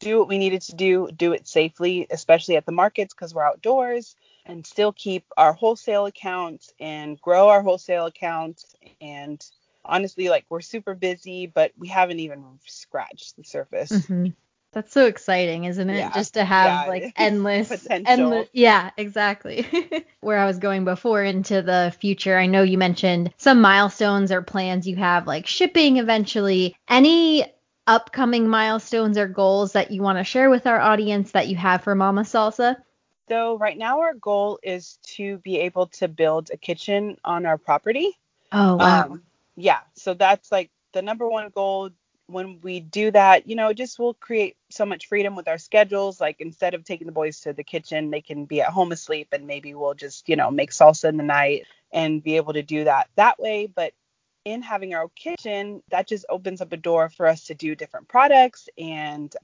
do 0.00 0.18
what 0.18 0.28
we 0.28 0.38
needed 0.38 0.62
to 0.62 0.74
do, 0.74 1.08
do 1.14 1.32
it 1.32 1.46
safely, 1.46 2.06
especially 2.10 2.56
at 2.56 2.66
the 2.66 2.72
markets 2.72 3.14
because 3.14 3.34
we're 3.34 3.46
outdoors 3.46 4.16
and 4.46 4.66
still 4.66 4.92
keep 4.92 5.24
our 5.36 5.52
wholesale 5.52 6.06
accounts 6.06 6.72
and 6.80 7.20
grow 7.20 7.48
our 7.48 7.62
wholesale 7.62 8.06
accounts 8.06 8.74
and 9.00 9.44
honestly 9.84 10.28
like 10.28 10.44
we're 10.48 10.60
super 10.60 10.94
busy 10.94 11.46
but 11.46 11.72
we 11.76 11.88
haven't 11.88 12.20
even 12.20 12.44
scratched 12.66 13.36
the 13.36 13.44
surface 13.44 13.90
mm-hmm. 13.90 14.28
That's 14.72 14.92
so 14.92 15.04
exciting, 15.04 15.64
isn't 15.64 15.90
it? 15.90 15.98
Yeah. 15.98 16.12
Just 16.12 16.34
to 16.34 16.44
have 16.44 16.86
Yeah, 16.86 16.88
like 16.88 17.12
endless 17.18 17.68
potential. 17.68 18.06
endless 18.06 18.48
Yeah, 18.52 18.90
exactly. 18.96 19.66
Where 20.20 20.38
I 20.38 20.46
was 20.46 20.58
going 20.58 20.84
before 20.84 21.22
into 21.22 21.60
the 21.60 21.94
future, 22.00 22.38
I 22.38 22.46
know 22.46 22.62
you 22.62 22.78
mentioned 22.78 23.34
some 23.36 23.60
milestones 23.60 24.32
or 24.32 24.40
plans 24.40 24.88
you 24.88 24.96
have 24.96 25.26
like 25.26 25.46
shipping 25.46 25.98
eventually. 25.98 26.74
Any 26.88 27.44
upcoming 27.86 28.48
milestones 28.48 29.18
or 29.18 29.28
goals 29.28 29.72
that 29.72 29.90
you 29.90 30.00
want 30.00 30.18
to 30.18 30.24
share 30.24 30.48
with 30.48 30.66
our 30.66 30.80
audience 30.80 31.32
that 31.32 31.48
you 31.48 31.56
have 31.56 31.82
for 31.82 31.94
Mama 31.94 32.22
Salsa? 32.22 32.76
So 33.28 33.56
right 33.56 33.78
now 33.78 34.00
our 34.00 34.14
goal 34.14 34.58
is 34.62 34.98
to 35.14 35.38
be 35.38 35.60
able 35.60 35.86
to 35.88 36.08
build 36.08 36.50
a 36.52 36.56
kitchen 36.56 37.18
on 37.24 37.46
our 37.46 37.56
property. 37.56 38.10
Oh, 38.50 38.76
wow. 38.76 39.04
Um, 39.04 39.22
yeah, 39.56 39.80
so 39.94 40.14
that's 40.14 40.50
like 40.50 40.70
the 40.92 41.02
number 41.02 41.28
one 41.28 41.48
goal. 41.54 41.90
When 42.26 42.60
we 42.60 42.80
do 42.80 43.10
that, 43.10 43.48
you 43.48 43.56
know, 43.56 43.72
just 43.72 43.98
will 43.98 44.14
create 44.14 44.56
so 44.70 44.86
much 44.86 45.06
freedom 45.06 45.36
with 45.36 45.48
our 45.48 45.58
schedules. 45.58 46.20
Like 46.20 46.40
instead 46.40 46.74
of 46.74 46.84
taking 46.84 47.06
the 47.06 47.12
boys 47.12 47.40
to 47.40 47.52
the 47.52 47.64
kitchen, 47.64 48.10
they 48.10 48.20
can 48.22 48.44
be 48.46 48.60
at 48.62 48.68
home 48.70 48.92
asleep, 48.92 49.28
and 49.32 49.46
maybe 49.46 49.74
we'll 49.74 49.94
just, 49.94 50.28
you 50.28 50.36
know, 50.36 50.50
make 50.50 50.70
salsa 50.70 51.08
in 51.08 51.16
the 51.16 51.24
night 51.24 51.66
and 51.92 52.22
be 52.22 52.36
able 52.36 52.54
to 52.54 52.62
do 52.62 52.84
that 52.84 53.10
that 53.16 53.38
way. 53.38 53.66
But 53.66 53.92
in 54.44 54.62
having 54.62 54.94
our 54.94 55.02
own 55.02 55.10
kitchen, 55.14 55.82
that 55.90 56.08
just 56.08 56.24
opens 56.28 56.60
up 56.60 56.72
a 56.72 56.76
door 56.76 57.08
for 57.08 57.26
us 57.26 57.44
to 57.44 57.54
do 57.54 57.74
different 57.74 58.08
products, 58.08 58.68
and 58.78 59.34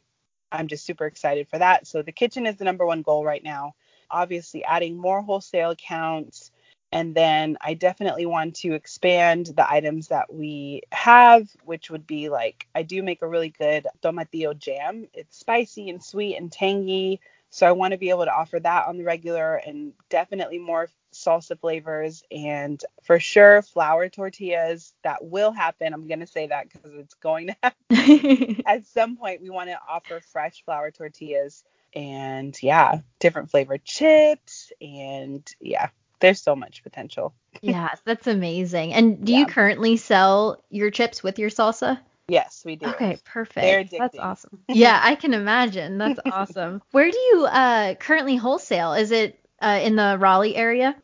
I'm 0.50 0.68
just 0.68 0.86
super 0.86 1.06
excited 1.06 1.48
for 1.48 1.58
that. 1.58 1.86
So 1.86 2.02
the 2.02 2.12
kitchen 2.12 2.46
is 2.46 2.56
the 2.56 2.64
number 2.64 2.86
one 2.86 3.02
goal 3.02 3.24
right 3.24 3.42
now. 3.42 3.74
Obviously, 4.10 4.64
adding 4.64 4.96
more 4.96 5.22
wholesale 5.22 5.70
accounts 5.70 6.50
and 6.90 7.14
then 7.14 7.58
I 7.60 7.74
definitely 7.74 8.26
want 8.26 8.56
to 8.56 8.72
expand 8.72 9.46
the 9.46 9.70
items 9.70 10.08
that 10.08 10.32
we 10.32 10.82
have, 10.90 11.48
which 11.64 11.90
would 11.90 12.06
be 12.06 12.28
like 12.30 12.66
I 12.74 12.82
do 12.82 13.02
make 13.02 13.20
a 13.22 13.28
really 13.28 13.50
good 13.50 13.86
tomatillo 14.02 14.58
jam. 14.58 15.06
It's 15.12 15.38
spicy 15.38 15.90
and 15.90 16.02
sweet 16.02 16.36
and 16.36 16.50
tangy. 16.50 17.20
So 17.50 17.66
I 17.66 17.72
want 17.72 17.92
to 17.92 17.98
be 17.98 18.10
able 18.10 18.24
to 18.24 18.34
offer 18.34 18.60
that 18.60 18.86
on 18.88 18.96
the 18.96 19.04
regular 19.04 19.56
and 19.56 19.92
definitely 20.08 20.58
more 20.58 20.88
salsa 21.24 21.58
flavors 21.58 22.22
and 22.30 22.82
for 23.02 23.18
sure 23.20 23.62
flour 23.62 24.08
tortillas. 24.08 24.92
That 25.04 25.24
will 25.24 25.52
happen. 25.52 25.92
I'm 25.92 26.06
going 26.06 26.20
to 26.20 26.26
say 26.26 26.46
that 26.48 26.68
because 26.70 26.92
it's 26.94 27.14
going 27.14 27.48
to 27.48 27.56
happen. 27.62 28.62
At 28.66 28.86
some 28.86 29.16
point, 29.16 29.42
we 29.42 29.50
want 29.50 29.68
to 29.70 29.78
offer 29.88 30.20
fresh 30.32 30.64
flour 30.64 30.90
tortillas 30.90 31.64
and 31.94 32.56
yeah, 32.62 33.00
different 33.18 33.50
flavored 33.50 33.84
chips 33.84 34.72
and 34.80 35.48
yeah, 35.60 35.88
there's 36.20 36.40
so 36.40 36.54
much 36.56 36.82
potential. 36.82 37.34
yeah, 37.62 37.94
that's 38.04 38.26
amazing. 38.26 38.92
And 38.92 39.24
do 39.24 39.34
you 39.34 39.46
currently 39.46 39.96
sell 39.96 40.62
your 40.70 40.90
chips 40.90 41.22
with 41.22 41.38
your 41.38 41.50
salsa? 41.50 41.98
Yes, 42.28 42.62
we 42.64 42.76
do. 42.76 42.86
Okay, 42.86 43.18
perfect. 43.24 43.94
That's 43.98 44.18
awesome. 44.18 44.60
Yeah, 44.68 45.00
I 45.02 45.14
can 45.14 45.32
imagine. 45.32 45.96
That's 45.96 46.20
awesome. 46.30 46.82
Where 46.90 47.10
do 47.10 47.18
you 47.18 47.46
uh 47.46 47.94
currently 47.94 48.36
wholesale? 48.36 48.92
Is 48.92 49.10
it 49.12 49.40
uh 49.62 49.80
in 49.82 49.96
the 49.96 50.16
Raleigh 50.18 50.54
area? 50.54 50.94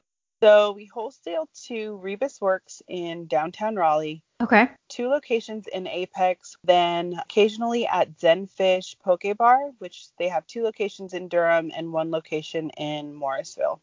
So 0.44 0.72
we 0.72 0.84
wholesale 0.84 1.48
to 1.68 1.96
Rebus 1.96 2.38
Works 2.38 2.82
in 2.86 3.28
downtown 3.28 3.76
Raleigh, 3.76 4.22
Okay. 4.42 4.68
two 4.90 5.08
locations 5.08 5.66
in 5.66 5.86
Apex, 5.86 6.56
then 6.62 7.14
occasionally 7.18 7.86
at 7.86 8.18
Zenfish 8.18 8.94
Poke 9.02 9.38
Bar, 9.38 9.70
which 9.78 10.08
they 10.18 10.28
have 10.28 10.46
two 10.46 10.62
locations 10.62 11.14
in 11.14 11.28
Durham 11.28 11.72
and 11.74 11.94
one 11.94 12.10
location 12.10 12.68
in 12.76 13.14
Morrisville. 13.14 13.80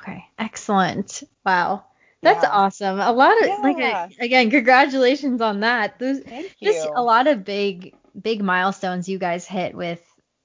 Okay. 0.00 0.22
Excellent. 0.38 1.22
Wow. 1.42 1.84
That's 2.20 2.44
Yeah. 2.44 2.50
awesome. 2.50 3.00
A 3.00 3.10
lot 3.10 3.42
of 3.42 3.48
like 3.62 3.78
Yeah. 3.78 4.08
uh, 4.10 4.22
again, 4.22 4.50
congratulations 4.50 5.40
on 5.40 5.60
that. 5.60 5.98
Those 5.98 6.20
Thank 6.20 6.52
you. 6.60 6.70
just 6.70 6.86
a 6.94 7.02
lot 7.02 7.28
of 7.28 7.46
big 7.46 7.94
big 8.20 8.42
milestones 8.42 9.08
you 9.08 9.18
guys 9.18 9.46
hit 9.46 9.74
with 9.74 10.02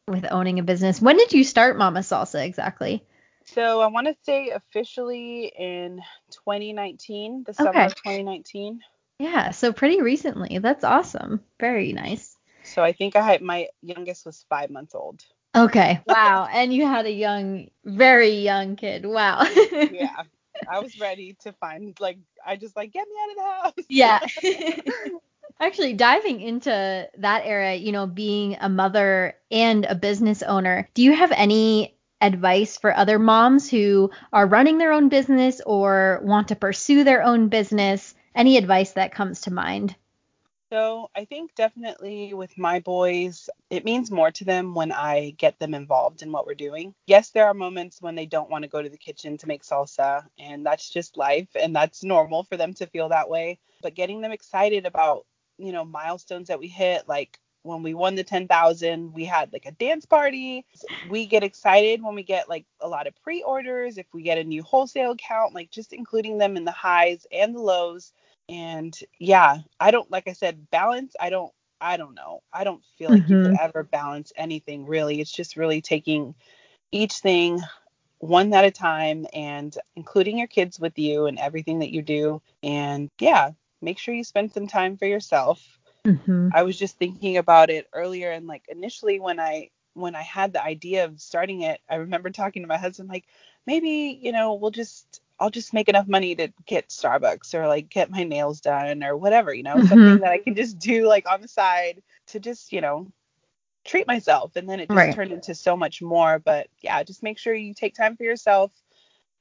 with 0.08 0.26
owning 0.32 0.60
a 0.60 0.64
business. 0.64 1.02
When 1.02 1.18
did 1.18 1.34
you 1.34 1.44
start 1.44 1.78
Mama 1.78 2.00
Salsa 2.00 2.46
exactly? 2.46 3.04
So 3.54 3.82
I 3.82 3.88
want 3.88 4.08
to 4.08 4.16
say 4.24 4.50
officially 4.50 5.52
in 5.58 6.02
2019, 6.32 7.44
the 7.46 7.54
summer 7.54 7.70
Okay. 7.70 7.86
of 7.86 7.96
2019. 7.96 8.82
Yeah, 9.20 9.52
so 9.52 9.74
pretty 9.74 10.02
recently. 10.02 10.60
That's 10.60 10.84
awesome. 10.84 11.42
Very 11.60 11.94
nice. 11.94 12.36
So 12.64 12.84
I 12.84 12.92
think 12.94 13.16
I 13.16 13.22
had 13.22 13.42
my 13.42 13.68
youngest 13.82 14.26
was 14.26 14.46
five 14.50 14.70
months 14.70 14.96
old. 14.96 15.24
Okay. 15.56 16.00
Wow. 16.08 16.48
and 16.52 16.74
you 16.74 16.86
had 16.86 17.06
a 17.06 17.12
young, 17.12 17.70
very 17.84 18.32
young 18.32 18.76
kid. 18.76 19.06
Wow. 19.06 19.44
Yeah. 19.92 20.24
I 20.72 20.80
was 20.80 21.00
ready 21.00 21.36
to 21.44 21.54
find 21.54 21.98
like 22.00 22.20
I 22.46 22.56
just 22.56 22.76
like 22.76 22.92
get 22.92 23.08
me 23.08 23.16
out 23.24 23.30
of 23.30 23.36
the 23.36 23.82
house. 23.82 23.86
Yeah. 23.90 24.20
Actually, 25.62 25.94
diving 25.94 26.40
into 26.40 27.10
that 27.18 27.42
area, 27.46 27.76
you 27.76 27.92
know, 27.92 28.08
being 28.08 28.58
a 28.62 28.70
mother 28.70 29.36
and 29.52 29.86
a 29.86 29.96
business 29.96 30.42
owner, 30.42 30.88
do 30.94 31.04
you 31.04 31.14
have 31.14 31.32
any 31.34 31.99
advice 32.22 32.78
for 32.78 32.96
other 32.96 33.20
moms 33.20 33.70
who 33.70 34.12
are 34.34 34.48
running 34.48 34.78
their 34.78 34.92
own 34.92 35.10
business 35.10 35.62
or 35.66 36.20
want 36.24 36.50
to 36.50 36.56
pursue 36.56 37.04
their 37.04 37.24
own 37.24 37.50
business? 37.50 38.16
Any 38.36 38.58
advice 38.58 38.94
that 38.94 39.12
comes 39.12 39.42
to 39.42 39.54
mind? 39.54 39.96
So 40.72 41.10
I 41.16 41.26
think 41.26 41.56
definitely 41.56 42.36
with 42.36 42.56
my 42.56 42.80
boys, 42.80 43.50
it 43.72 43.86
means 43.86 44.12
more 44.12 44.30
to 44.32 44.46
them 44.46 44.76
when 44.76 44.92
I 44.92 45.32
get 45.32 45.58
them 45.58 45.74
involved 45.74 46.22
in 46.22 46.32
what 46.32 46.46
we're 46.46 46.54
doing. 46.54 46.94
Yes, 47.08 47.32
there 47.32 47.48
are 47.48 47.56
moments 47.56 48.02
when 48.02 48.14
they 48.14 48.28
don't 48.28 48.52
want 48.52 48.64
to 48.64 48.70
go 48.70 48.82
to 48.82 48.90
the 48.90 48.98
kitchen 48.98 49.38
to 49.40 49.48
make 49.48 49.64
salsa, 49.64 50.28
and 50.38 50.64
that's 50.64 50.88
just 50.88 51.18
life, 51.18 51.50
and 51.56 51.76
that's 51.76 52.04
normal 52.04 52.44
for 52.44 52.56
them 52.56 52.76
to 52.76 52.86
feel 52.86 53.10
that 53.10 53.30
way. 53.30 53.58
But 53.82 53.96
getting 53.96 54.22
them 54.22 54.32
excited 54.32 54.86
about, 54.86 55.26
you 55.58 55.72
know, 55.72 55.86
milestones 55.86 56.50
that 56.50 56.60
we 56.60 56.68
hit, 56.68 57.08
like 57.08 57.40
when 57.64 57.84
we 57.84 57.94
won 57.94 58.16
the 58.16 58.24
10,000, 58.24 59.14
we 59.14 59.26
had 59.26 59.52
like 59.52 59.66
a 59.66 59.72
dance 59.72 60.06
party. 60.06 60.66
We 61.10 61.26
get 61.26 61.44
excited 61.44 62.02
when 62.02 62.16
we 62.16 62.24
get 62.24 62.50
like 62.50 62.66
a 62.80 62.88
lot 62.88 63.08
of 63.08 63.16
pre 63.22 63.44
orders, 63.44 63.98
if 63.98 64.06
we 64.14 64.24
get 64.24 64.38
a 64.38 64.44
new 64.44 64.64
wholesale 64.64 65.12
account, 65.12 65.54
like 65.54 65.72
just 65.72 65.94
including 65.94 66.38
them 66.38 66.58
in 66.58 66.66
the 66.66 66.72
highs 66.72 67.26
and 67.32 67.56
the 67.56 67.62
lows. 67.62 68.14
And 68.48 68.98
yeah 69.20 69.60
i 69.80 69.92
don't 69.92 70.10
like 70.10 70.28
i 70.28 70.34
said 70.34 70.72
balance 70.72 71.16
i 71.20 71.30
don't 71.30 71.54
i 71.82 71.98
don't 71.98 72.16
know. 72.16 72.42
I 72.52 72.64
don't 72.64 72.84
feel 72.98 73.12
like 73.12 73.28
you 73.30 73.44
could 73.44 73.54
mm-hmm. 73.54 73.56
ever 73.62 73.84
balance 73.84 74.34
anything 74.36 74.86
really. 74.86 75.22
It's 75.22 75.32
just 75.32 75.56
really 75.56 75.82
taking 75.82 76.36
each 76.92 77.20
thing 77.20 77.62
one 78.18 78.54
at 78.54 78.66
a 78.66 78.72
time 78.72 79.26
and 79.34 79.76
including 79.96 80.38
your 80.38 80.48
kids 80.48 80.80
with 80.80 80.98
you 81.00 81.26
and 81.26 81.40
everything 81.40 81.80
that 81.80 81.92
you 81.92 82.02
do. 82.02 82.42
And 82.64 83.10
yeah 83.20 83.52
make 83.82 83.98
sure 83.98 84.14
you 84.14 84.24
spend 84.24 84.52
some 84.52 84.68
time 84.68 84.98
for 84.98 85.06
yourself 85.06 85.79
Mm-hmm. 86.08 86.50
i 86.52 86.64
was 86.64 86.78
just 86.78 86.98
thinking 86.98 87.38
about 87.38 87.70
it 87.70 87.88
earlier 87.94 88.32
and 88.32 88.48
like 88.48 88.64
initially 88.70 89.20
when 89.20 89.40
i 89.40 89.70
when 89.94 90.16
i 90.16 90.22
had 90.22 90.54
the 90.54 90.64
idea 90.64 91.06
of 91.06 91.20
starting 91.20 91.62
it 91.62 91.80
i 91.90 91.96
remember 91.96 92.30
talking 92.30 92.64
to 92.64 92.68
my 92.68 92.78
husband 92.78 93.10
like 93.10 93.26
maybe 93.66 94.20
you 94.22 94.32
know 94.32 94.54
we'll 94.56 94.72
just 94.72 95.22
I'll 95.40 95.50
just 95.50 95.74
make 95.74 95.88
enough 95.90 96.08
money 96.08 96.36
to 96.36 96.50
get 96.66 96.90
Starbucks 96.90 97.54
or 97.54 97.68
like 97.68 97.90
get 97.90 98.12
my 98.12 98.24
nails 98.24 98.60
done 98.62 99.04
or 99.04 99.16
whatever, 99.18 99.54
you 99.54 99.64
know, 99.64 99.82
Mhm. 99.82 99.82
something 99.82 100.20
that 100.22 100.32
I 100.32 100.38
can 100.40 100.56
just 100.56 100.80
do 100.80 101.08
like 101.08 101.30
on 101.30 101.42
the 101.42 101.48
side 101.48 102.02
to 102.28 102.40
just, 102.40 102.74
you 102.74 102.82
know, 102.82 103.08
treat 103.86 104.08
myself. 104.08 104.56
And 104.56 104.70
then 104.70 104.80
it 104.80 104.92
just 104.92 105.12
Right. 105.12 105.14
turned 105.14 105.32
into 105.32 105.56
so 105.56 105.76
much 105.78 106.02
more. 106.02 106.40
But 106.40 106.68
yeah, 106.82 107.04
just 107.04 107.24
make 107.24 107.38
sure 107.38 107.54
you 107.54 107.74
take 107.74 107.96
time 107.96 108.16
for 108.18 108.24
yourself. 108.24 108.72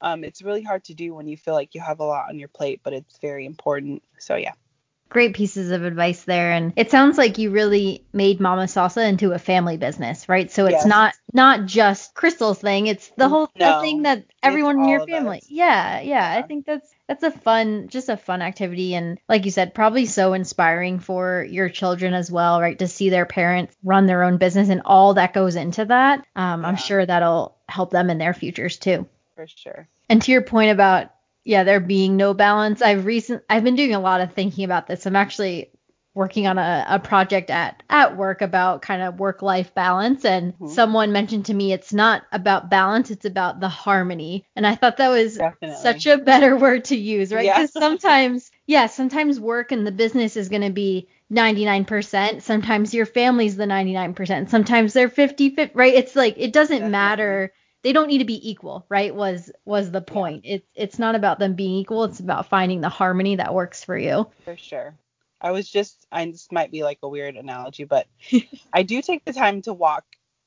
Um, 0.00 0.24
it's 0.24 0.42
really 0.42 0.62
hard 0.62 0.84
to 0.84 0.94
do 0.94 1.14
when 1.14 1.26
you 1.28 1.36
feel 1.36 1.54
like 1.54 1.74
you 1.74 1.80
have 1.80 2.00
a 2.00 2.04
lot 2.04 2.28
on 2.28 2.38
your 2.38 2.48
plate, 2.48 2.80
but 2.84 2.92
it's 2.92 3.18
very 3.18 3.46
important. 3.46 4.02
So 4.18 4.36
yeah. 4.36 4.54
Great 5.10 5.34
pieces 5.34 5.70
of 5.70 5.84
advice 5.84 6.24
there. 6.24 6.52
And 6.52 6.72
it 6.76 6.90
sounds 6.90 7.16
like 7.16 7.38
you 7.38 7.50
really 7.50 8.04
made 8.12 8.40
Mama 8.40 8.64
Salsa 8.64 9.08
into 9.08 9.32
a 9.32 9.38
family 9.38 9.76
business, 9.76 10.28
right? 10.28 10.50
So 10.50 10.66
it's 10.66 10.72
Yes. 10.74 10.86
not 10.86 11.14
not 11.32 11.66
just 11.66 12.14
Crystal's 12.14 12.58
thing, 12.60 12.86
it's 12.88 13.08
the 13.16 13.28
whole 13.28 13.48
the 13.58 13.78
thing 13.80 14.02
that 14.02 14.24
everyone 14.42 14.78
in 14.80 14.88
your 14.88 15.06
family. 15.06 15.38
us. 15.38 15.46
Yeah, 15.50 16.00
yeah. 16.00 16.34
I 16.38 16.42
think 16.42 16.66
that's 16.66 16.88
that's 17.06 17.22
a 17.22 17.30
fun 17.30 17.88
just 17.88 18.08
a 18.10 18.16
fun 18.18 18.42
activity 18.42 18.94
and 18.94 19.18
like 19.28 19.44
you 19.46 19.50
said, 19.50 19.74
probably 19.74 20.04
so 20.04 20.34
inspiring 20.34 20.98
for 20.98 21.46
your 21.48 21.68
children 21.70 22.12
as 22.12 22.30
well, 22.30 22.60
right? 22.60 22.78
To 22.78 22.86
see 22.86 23.08
their 23.08 23.26
parents 23.26 23.74
run 23.82 24.06
their 24.06 24.24
own 24.24 24.36
business 24.36 24.68
and 24.68 24.82
all 24.84 25.14
that 25.14 25.32
goes 25.32 25.56
into 25.56 25.86
that. 25.86 26.26
Um, 26.36 26.64
I'm 26.64 26.76
sure 26.76 27.04
that'll 27.04 27.56
help 27.68 27.90
them 27.90 28.10
in 28.10 28.18
their 28.18 28.34
futures 28.34 28.76
too. 28.76 29.06
For 29.36 29.46
sure. 29.46 29.88
And 30.10 30.20
to 30.22 30.32
your 30.32 30.42
point 30.42 30.70
about 30.72 31.10
yeah, 31.48 31.64
there 31.64 31.80
being 31.80 32.16
no 32.16 32.34
balance, 32.34 32.82
I've 32.82 33.06
recent 33.06 33.42
I've 33.48 33.64
been 33.64 33.76
doing 33.76 33.94
a 33.94 34.00
lot 34.00 34.20
of 34.20 34.32
thinking 34.34 34.64
about 34.64 34.86
this. 34.86 35.06
I'm 35.06 35.16
actually 35.16 35.70
working 36.14 36.46
on 36.46 36.58
a, 36.58 36.84
a 36.88 36.98
project 36.98 37.48
at 37.50 37.82
at 37.88 38.16
work 38.16 38.42
about 38.42 38.82
kind 38.82 39.02
of 39.02 39.18
work 39.20 39.40
life 39.40 39.74
balance 39.74 40.24
and 40.24 40.54
Mhm. 40.60 40.68
someone 40.68 41.12
mentioned 41.12 41.46
to 41.46 41.54
me 41.54 41.72
it's 41.72 41.92
not 41.92 42.24
about 42.32 42.70
balance, 42.70 43.10
it's 43.10 43.24
about 43.24 43.60
the 43.60 43.68
harmony. 43.68 44.46
And 44.56 44.66
I 44.66 44.74
thought 44.74 44.98
that 44.98 45.08
was 45.10 45.38
Definitely. 45.38 45.82
such 45.82 46.06
a 46.06 46.18
better 46.18 46.56
word 46.64 46.84
to 46.86 46.96
use, 46.96 47.32
right? 47.32 47.44
Yeah. 47.44 47.54
Because 47.54 47.72
sometimes, 47.72 48.50
yeah, 48.66 48.86
sometimes 48.86 49.40
work 49.40 49.72
and 49.72 49.86
the 49.86 49.92
business 49.92 50.36
is 50.36 50.48
going 50.48 50.62
to 50.62 50.70
be 50.70 51.08
99%. 51.30 52.42
Sometimes 52.42 52.92
your 52.94 53.06
family's 53.06 53.56
the 53.56 53.66
99%. 53.66 54.50
Sometimes 54.50 54.92
they're 54.92 55.08
50 55.08 55.50
50, 55.50 55.74
right? 55.78 55.94
It's 55.94 56.16
like 56.16 56.34
it 56.38 56.52
doesn't 56.52 56.88
Definitely. 56.90 56.90
matter. 56.90 57.52
They 57.82 57.92
don't 57.92 58.08
need 58.08 58.18
to 58.18 58.24
be 58.24 58.50
equal, 58.50 58.84
right? 58.88 59.14
Was 59.14 59.50
was 59.64 59.90
the 59.90 60.00
point. 60.00 60.42
It's 60.44 60.66
it's 60.74 60.98
not 60.98 61.14
about 61.14 61.38
them 61.38 61.54
being 61.54 61.74
equal. 61.74 62.04
It's 62.04 62.20
about 62.20 62.48
finding 62.48 62.80
the 62.80 62.88
harmony 62.88 63.36
that 63.36 63.54
works 63.54 63.84
for 63.84 63.96
you. 63.96 64.26
For 64.44 64.56
sure. 64.56 64.94
I 65.40 65.52
was 65.52 65.68
just, 65.68 66.06
I 66.10 66.24
this 66.26 66.48
might 66.50 66.70
be 66.70 66.82
like 66.82 66.98
a 67.02 67.08
weird 67.08 67.36
analogy, 67.36 67.84
but 67.84 68.06
I 68.72 68.82
do 68.82 69.00
take 69.02 69.24
the 69.24 69.32
time 69.32 69.62
to 69.62 69.72
walk 69.72 70.04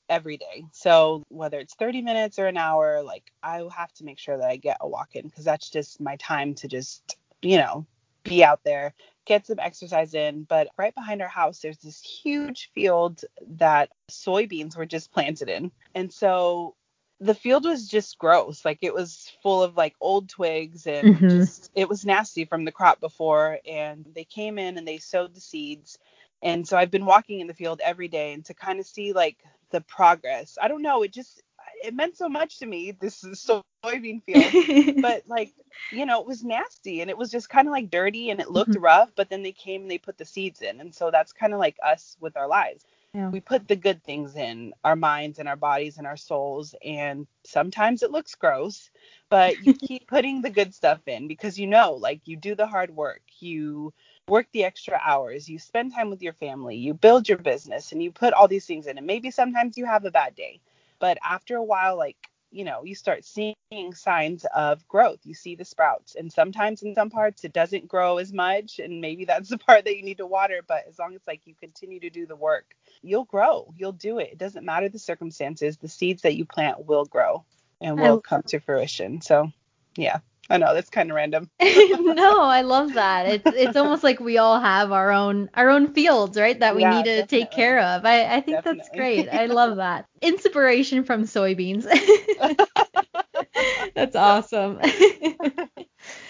every 0.09 0.37
day. 0.37 0.65
So 0.73 1.23
whether 1.29 1.59
it's 1.59 1.75
30 1.75 2.01
minutes 2.01 2.37
or 2.37 2.47
an 2.47 2.57
hour, 2.57 3.01
like 3.01 3.31
I 3.41 3.63
have 3.75 3.93
to 3.93 4.03
make 4.03 4.19
sure 4.19 4.37
that 4.37 4.49
I 4.49 4.57
get 4.57 4.77
a 4.81 4.87
walk 4.87 5.15
in 5.15 5.27
because 5.27 5.45
that's 5.45 5.69
just 5.69 6.01
my 6.01 6.17
time 6.17 6.53
to 6.55 6.67
just, 6.67 7.17
you 7.41 7.57
know, 7.57 7.85
be 8.23 8.43
out 8.43 8.59
there, 8.65 8.93
get 9.25 9.47
some 9.47 9.59
exercise 9.59 10.13
in. 10.13 10.43
But 10.43 10.67
right 10.77 10.93
behind 10.93 11.21
our 11.21 11.29
house, 11.29 11.59
there's 11.59 11.77
this 11.77 12.01
huge 12.01 12.71
field 12.75 13.23
that 13.47 13.89
soybeans 14.09 14.75
were 14.75 14.85
just 14.85 15.13
planted 15.13 15.47
in. 15.47 15.71
And 15.95 16.11
so 16.11 16.75
the 17.21 17.35
field 17.35 17.65
was 17.65 17.87
just 17.87 18.19
gross. 18.19 18.65
Like 18.65 18.79
it 18.83 18.93
was 18.93 19.31
full 19.43 19.63
of 19.63 19.77
like 19.77 19.95
old 20.01 20.29
twigs 20.29 20.87
and 20.87 21.27
Mhm. 21.27 21.29
just 21.29 21.71
it 21.75 21.89
was 21.89 22.05
nasty 22.05 22.45
from 22.45 22.65
the 22.65 22.73
crop 22.73 22.99
before. 23.01 23.59
And 23.65 24.05
they 24.15 24.25
came 24.25 24.59
in 24.59 24.77
and 24.77 24.87
they 24.87 24.99
sowed 24.99 25.35
the 25.35 25.41
seeds. 25.41 25.99
And 26.43 26.67
so 26.67 26.77
I've 26.77 26.91
been 26.91 27.05
walking 27.05 27.41
in 27.41 27.47
the 27.47 27.53
field 27.55 27.81
every 27.83 28.09
day 28.09 28.33
and 28.33 28.45
to 28.47 28.55
kind 28.55 28.79
of 28.79 28.87
see 28.87 29.13
like 29.13 29.37
the 29.71 29.81
progress. 29.81 30.57
I 30.61 30.67
don't 30.69 30.83
know, 30.83 31.03
it 31.03 31.13
just 31.13 31.41
it 31.83 31.95
meant 31.95 32.17
so 32.17 32.29
much 32.29 32.59
to 32.59 32.67
me 32.67 32.91
this 32.91 33.23
is 33.23 33.49
soybean 33.85 34.23
field. 34.23 34.57
But 35.01 35.23
like, 35.27 35.53
you 35.91 36.05
know, 36.05 36.21
it 36.21 36.27
was 36.27 36.43
nasty 36.43 37.01
and 37.01 37.09
it 37.11 37.17
was 37.17 37.31
just 37.31 37.49
kind 37.49 37.67
of 37.67 37.71
like 37.71 37.91
dirty 37.91 38.31
and 38.31 38.39
it 38.41 38.51
looked 38.51 38.75
Mhm. 38.75 38.77
rough, 38.77 39.11
but 39.15 39.29
then 39.29 39.43
they 39.43 39.53
came 39.53 39.83
and 39.83 39.91
they 39.91 39.99
put 39.99 40.17
the 40.17 40.25
seeds 40.25 40.61
in. 40.61 40.81
And 40.81 40.93
so 40.95 41.11
that's 41.11 41.33
kind 41.33 41.53
of 41.53 41.59
like 41.59 41.77
us 41.85 42.17
with 42.19 42.37
our 42.37 42.47
lives 42.47 42.83
Yeah. 43.13 43.31
we 43.31 43.41
put 43.41 43.67
the 43.67 43.75
good 43.75 44.03
things 44.03 44.35
in 44.35 44.73
our 44.83 44.95
minds 44.95 45.39
and 45.39 45.47
our 45.49 45.55
bodies 45.57 45.97
and 45.97 46.07
our 46.07 46.17
souls 46.17 46.75
and 46.83 47.27
sometimes 47.43 48.03
it 48.03 48.11
looks 48.11 48.35
gross 48.35 48.89
but 49.29 49.59
you 49.59 49.75
keep 49.77 50.07
putting 50.07 50.41
the 50.41 50.49
good 50.49 50.73
stuff 50.73 51.07
in 51.07 51.27
because 51.27 51.59
you 51.59 51.67
know 51.67 51.93
like 51.93 52.21
you 52.25 52.37
do 52.37 52.55
the 52.55 52.67
hard 52.67 52.89
work 52.95 53.21
you 53.39 53.93
work 54.27 54.47
the 54.53 54.63
extra 54.63 54.99
hours 55.03 55.49
you 55.49 55.59
spend 55.59 55.93
time 55.93 56.09
with 56.09 56.21
your 56.21 56.33
family 56.33 56.77
you 56.77 56.93
build 56.93 57.27
your 57.27 57.37
business 57.37 57.91
and 57.91 58.01
you 58.01 58.11
put 58.11 58.33
all 58.33 58.47
these 58.47 58.65
things 58.65 58.87
in 58.87 58.97
and 58.97 59.07
maybe 59.07 59.29
sometimes 59.31 59.77
you 59.77 59.85
have 59.85 60.05
a 60.05 60.11
bad 60.11 60.35
day 60.35 60.61
but 60.99 61.17
after 61.23 61.57
a 61.57 61.63
while 61.63 61.97
like 61.97 62.30
you 62.51 62.63
know 62.63 62.83
you 62.83 62.95
start 62.95 63.25
seeing 63.25 63.55
signs 63.93 64.45
of 64.55 64.87
growth. 64.87 65.19
You 65.23 65.33
see 65.33 65.55
the 65.55 65.65
sprouts 65.65 66.15
and 66.15 66.31
sometimes 66.31 66.83
in 66.83 66.93
some 66.95 67.09
parts 67.09 67.43
it 67.43 67.53
doesn't 67.53 67.87
grow 67.87 68.17
as 68.17 68.33
much 68.33 68.79
and 68.79 69.01
maybe 69.01 69.25
that's 69.25 69.49
the 69.49 69.57
part 69.67 69.85
that 69.85 69.97
you 69.97 70.03
need 70.03 70.17
to 70.17 70.27
water 70.27 70.61
but 70.67 70.85
as 70.87 70.99
long 70.99 71.15
as 71.15 71.21
like 71.27 71.41
you 71.45 71.55
continue 71.55 71.99
to 71.99 72.09
do 72.09 72.25
the 72.25 72.35
work 72.35 72.75
you'll 73.01 73.25
grow 73.25 73.73
you'll 73.77 73.91
do 73.91 74.19
it. 74.19 74.29
It 74.33 74.37
doesn't 74.37 74.65
matter 74.65 74.89
the 74.89 74.99
circumstances 74.99 75.77
the 75.77 75.87
seeds 75.87 76.23
that 76.23 76.35
you 76.35 76.45
plant 76.45 76.85
will 76.85 77.05
grow 77.05 77.43
and 77.79 77.99
will 77.99 78.21
come 78.21 78.43
to 78.43 78.59
fruition. 78.59 79.21
So 79.21 79.51
yeah 79.95 80.19
i 80.51 80.57
know 80.57 80.73
that's 80.73 80.89
kind 80.89 81.09
of 81.09 81.15
random 81.15 81.49
no, 81.61 82.41
I 82.41 82.61
love 82.61 82.93
that. 82.93 83.27
It's 83.27 83.47
it's 83.47 83.75
almost 83.75 84.03
like 84.03 84.19
we 84.19 84.37
all 84.37 84.59
have 84.59 84.91
our 84.91 85.11
own 85.11 85.49
our 85.53 85.69
own 85.69 85.93
fields, 85.93 86.37
right? 86.37 86.59
That 86.59 86.75
we 86.75 86.81
Yeah, 86.81 86.97
need 86.97 87.05
to 87.05 87.25
take 87.27 87.51
care 87.51 87.79
of. 87.79 88.05
I 88.05 88.35
I 88.35 88.41
think 88.41 88.63
that's 88.63 88.89
great. 88.89 89.29
I 89.29 89.45
love 89.45 89.77
that. 89.77 90.05
Inspiration 90.21 91.03
from 91.03 91.23
soybeans. 91.23 91.83
that's 93.95 94.15
awesome. 94.15 94.79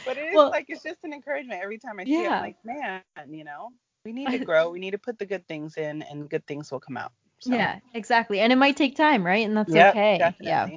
but 0.06 0.18
it 0.18 0.22
is 0.22 0.36
Well- 0.36 0.50
like 0.50 0.66
it's 0.70 0.84
just 0.84 0.98
an 1.04 1.14
encouragement 1.14 1.62
every 1.64 1.78
time 1.78 2.00
i 2.00 2.06
see 2.06 2.24
it 2.24 2.32
i'm 2.32 2.42
like 2.42 2.58
man 2.64 3.02
you 3.30 3.44
know 3.44 3.70
we 4.06 4.14
need 4.14 4.32
to 4.32 4.46
grow 4.46 4.70
we 4.72 4.80
need 4.80 4.92
to 4.92 4.98
put 4.98 5.20
the 5.20 5.26
good 5.26 5.48
things 5.48 5.78
in 5.78 6.02
and 6.04 6.30
good 6.30 6.46
things 6.48 6.72
will 6.72 6.80
come 6.80 6.98
out 6.98 7.12
so, 7.40 7.52
Yeah, 7.52 7.80
exactly. 7.96 8.40
And 8.40 8.54
it 8.54 8.58
might 8.58 8.78
take 8.78 8.96
time, 8.96 9.26
right? 9.26 9.48
And 9.48 9.58
that's 9.58 9.74
yeah, 9.74 9.90
okay. 9.90 10.20
Definitely. 10.20 10.48
Yeah. 10.48 10.68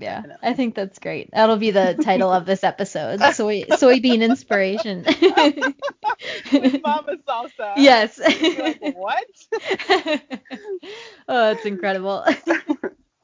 Definitely. 0.00 0.48
I 0.48 0.54
think 0.54 0.74
that's 0.74 0.98
great. 0.98 1.30
That'll 1.32 1.56
be 1.56 1.70
the 1.70 1.98
title 2.02 2.30
of 2.30 2.46
this 2.46 2.64
episode. 2.64 3.20
Soy 3.34 3.64
soybean 3.64 4.22
inspiration. 4.22 5.04
with 6.52 6.82
mama 6.82 7.16
salsa 7.28 7.74
yes. 7.76 8.18
Like 8.18 8.94
what 8.96 9.24
oh, 11.28 11.50
it's 11.50 11.66
incredible. 11.66 12.24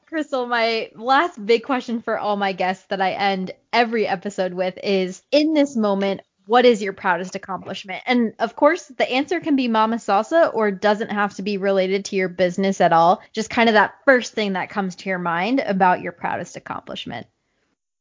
Crystal, 0.07 0.47
my 0.47 0.89
last 0.95 1.43
big 1.43 1.63
question 1.63 2.01
for 2.01 2.17
all 2.17 2.37
my 2.37 2.53
guests 2.53 2.85
that 2.87 3.01
I 3.01 3.11
end 3.11 3.51
every 3.73 4.07
episode 4.07 4.53
with 4.53 4.77
is 4.81 5.21
in 5.31 5.53
this 5.53 5.75
moment, 5.75 6.21
what 6.47 6.65
is 6.65 6.81
your 6.81 6.93
proudest 6.93 7.35
accomplishment? 7.35 8.01
And 8.05 8.33
of 8.39 8.55
course, 8.55 8.85
the 8.85 9.09
answer 9.09 9.39
can 9.39 9.55
be 9.55 9.67
Mama 9.67 9.97
Salsa 9.97 10.53
or 10.53 10.71
doesn't 10.71 11.11
have 11.11 11.35
to 11.35 11.41
be 11.41 11.57
related 11.57 12.05
to 12.05 12.15
your 12.15 12.29
business 12.29 12.81
at 12.81 12.93
all. 12.93 13.21
Just 13.33 13.49
kind 13.49 13.69
of 13.69 13.73
that 13.73 13.95
first 14.05 14.33
thing 14.33 14.53
that 14.53 14.69
comes 14.69 14.95
to 14.97 15.09
your 15.09 15.19
mind 15.19 15.59
about 15.59 16.01
your 16.01 16.13
proudest 16.13 16.55
accomplishment. 16.55 17.27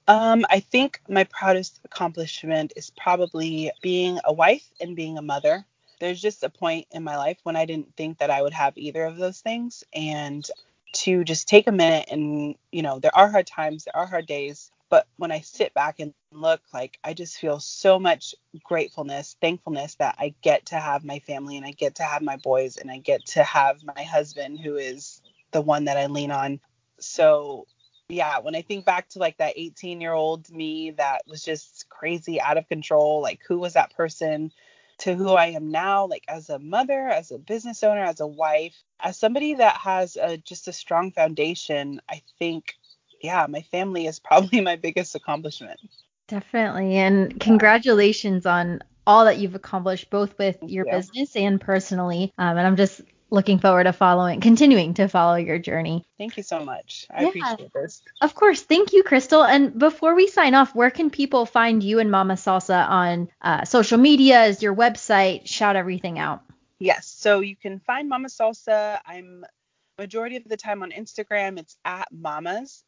Um, 0.09 0.47
I 0.49 0.61
think 0.61 1.01
my 1.09 1.25
proudest 1.25 1.81
accomplishment 1.85 2.73
is 2.77 2.91
probably 2.91 3.73
being 3.83 4.21
a 4.25 4.33
wife 4.33 4.65
and 4.81 4.95
being 4.95 5.19
a 5.19 5.23
mother. 5.23 5.65
There's 5.99 6.21
just 6.21 6.45
a 6.45 6.49
point 6.49 6.87
in 6.93 7.03
my 7.03 7.17
life 7.17 7.39
when 7.43 7.57
I 7.57 7.65
didn't 7.65 7.97
think 7.97 8.19
that 8.19 8.31
I 8.31 8.41
would 8.41 8.53
have 8.53 8.75
either 8.77 9.05
of 9.05 9.17
those 9.17 9.41
things. 9.41 9.83
And 9.93 10.49
to 10.93 11.25
just 11.25 11.49
take 11.49 11.67
a 11.67 11.73
minute 11.73 12.09
and, 12.11 12.55
you 12.71 12.83
know, 12.83 13.01
there 13.01 13.15
are 13.17 13.29
hard 13.29 13.47
times, 13.47 13.85
there 13.85 13.97
are 13.97 14.07
hard 14.07 14.27
days. 14.27 14.71
But 14.89 15.07
when 15.17 15.33
I 15.33 15.41
sit 15.41 15.75
back 15.75 15.99
and 15.99 16.15
look, 16.31 16.61
like, 16.73 16.99
I 17.03 17.13
just 17.13 17.39
feel 17.39 17.59
so 17.59 17.99
much 17.99 18.35
gratefulness, 18.63 19.37
thankfulness 19.41 19.97
that 19.97 20.17
I 20.19 20.35
get 20.43 20.67
to 20.67 20.77
have 20.77 21.05
my 21.05 21.19
family 21.21 21.57
and 21.57 21.67
I 21.67 21.73
get 21.73 21.97
to 21.97 22.05
have 22.05 22.23
my 22.23 22.37
boys 22.37 22.77
and 22.77 22.91
I 22.91 22.99
get 22.99 23.27
to 23.27 23.43
have 23.43 23.83
my 23.85 24.05
husband, 24.05 24.61
who 24.61 24.77
is 24.77 25.21
the 25.51 25.61
one 25.61 25.87
that 25.87 25.97
I 25.97 26.07
lean 26.07 26.31
on. 26.31 26.61
So 27.01 27.67
yeah, 28.09 28.39
when 28.39 28.55
I 28.55 28.63
think 28.63 28.85
back 28.85 29.09
to 29.11 29.19
like 29.19 29.39
that 29.39 29.55
18 29.57 30.01
year 30.01 30.13
old 30.13 30.51
me 30.51 30.93
that 30.93 31.23
was 31.27 31.43
just 31.43 31.89
crazy 31.89 32.41
out 32.41 32.57
of 32.59 32.69
control, 32.69 33.21
like 33.21 33.41
who 33.47 33.59
was 33.59 33.73
that 33.75 33.95
person 33.95 34.53
to 34.99 35.15
who 35.15 35.31
I 35.31 35.47
am 35.47 35.71
now, 35.71 36.07
like 36.07 36.25
as 36.29 36.49
a 36.49 36.59
mother, 36.59 37.09
as 37.09 37.31
a 37.31 37.39
business 37.39 37.83
owner, 37.83 38.05
as 38.05 38.21
a 38.21 38.27
wife, 38.27 38.77
as 39.01 39.19
somebody 39.19 39.55
that 39.55 39.77
has 39.77 40.17
a, 40.17 40.37
just 40.39 40.69
a 40.69 40.73
strong 40.73 41.11
foundation, 41.13 42.01
I 42.09 42.23
think, 42.39 42.77
yeah, 43.21 43.47
my 43.49 43.63
family 43.63 44.07
is 44.07 44.19
probably 44.19 44.61
my 44.71 44.77
biggest 44.77 45.15
accomplishment. 45.15 45.81
Definitely. 46.29 46.97
And 46.97 47.39
congratulations 47.39 48.47
on 48.47 48.81
all 49.07 49.27
that 49.27 49.39
you've 49.39 49.55
accomplished, 49.55 50.11
both 50.11 50.37
with 50.39 50.59
Thank 50.61 50.73
your 50.73 50.87
you. 50.87 50.93
business 50.93 51.37
and 51.37 51.61
personally. 51.61 52.33
Um, 52.39 52.57
and 52.57 52.67
I'm 52.67 52.77
just 52.77 53.01
looking 53.31 53.59
forward 53.59 53.85
to 53.85 53.93
following, 53.93 54.41
continuing 54.41 54.95
to 54.95 55.09
follow 55.09 55.37
your 55.37 55.59
journey. 55.59 56.05
Thank 56.19 56.37
you 56.37 56.43
so 56.43 56.65
much. 56.65 57.07
I 57.11 57.23
Yeah. 57.23 57.29
appreciate 57.29 57.73
this. 57.73 58.03
Of 58.21 58.35
course. 58.35 58.63
Thank 58.63 58.93
you, 58.93 59.03
Crystal. 59.03 59.45
And 59.45 59.79
before 59.79 60.15
we 60.15 60.27
sign 60.27 60.55
off, 60.55 60.75
where 60.75 60.91
can 60.91 61.11
people 61.11 61.47
find 61.47 61.83
you 61.83 61.99
and 62.01 62.11
Mama 62.11 62.35
Salsa 62.35 62.89
on 62.89 63.29
uh, 63.41 63.65
social 63.65 63.99
media? 63.99 64.45
Is 64.47 64.63
your 64.63 64.75
website? 64.75 65.47
Shout 65.47 65.77
everything 65.77 66.19
out. 66.19 66.43
Yes. 66.79 67.07
So 67.07 67.41
you 67.41 67.57
can 67.57 67.79
find 67.81 68.09
Mama 68.09 68.29
Salsa. 68.29 69.01
I'm 69.07 69.45
majority 69.99 70.37
of 70.37 70.45
the 70.45 70.57
time 70.57 70.83
on 70.83 70.91
Instagram. 70.91 71.59
It's 71.59 71.77
at 71.85 72.09
Mama's 72.13 72.85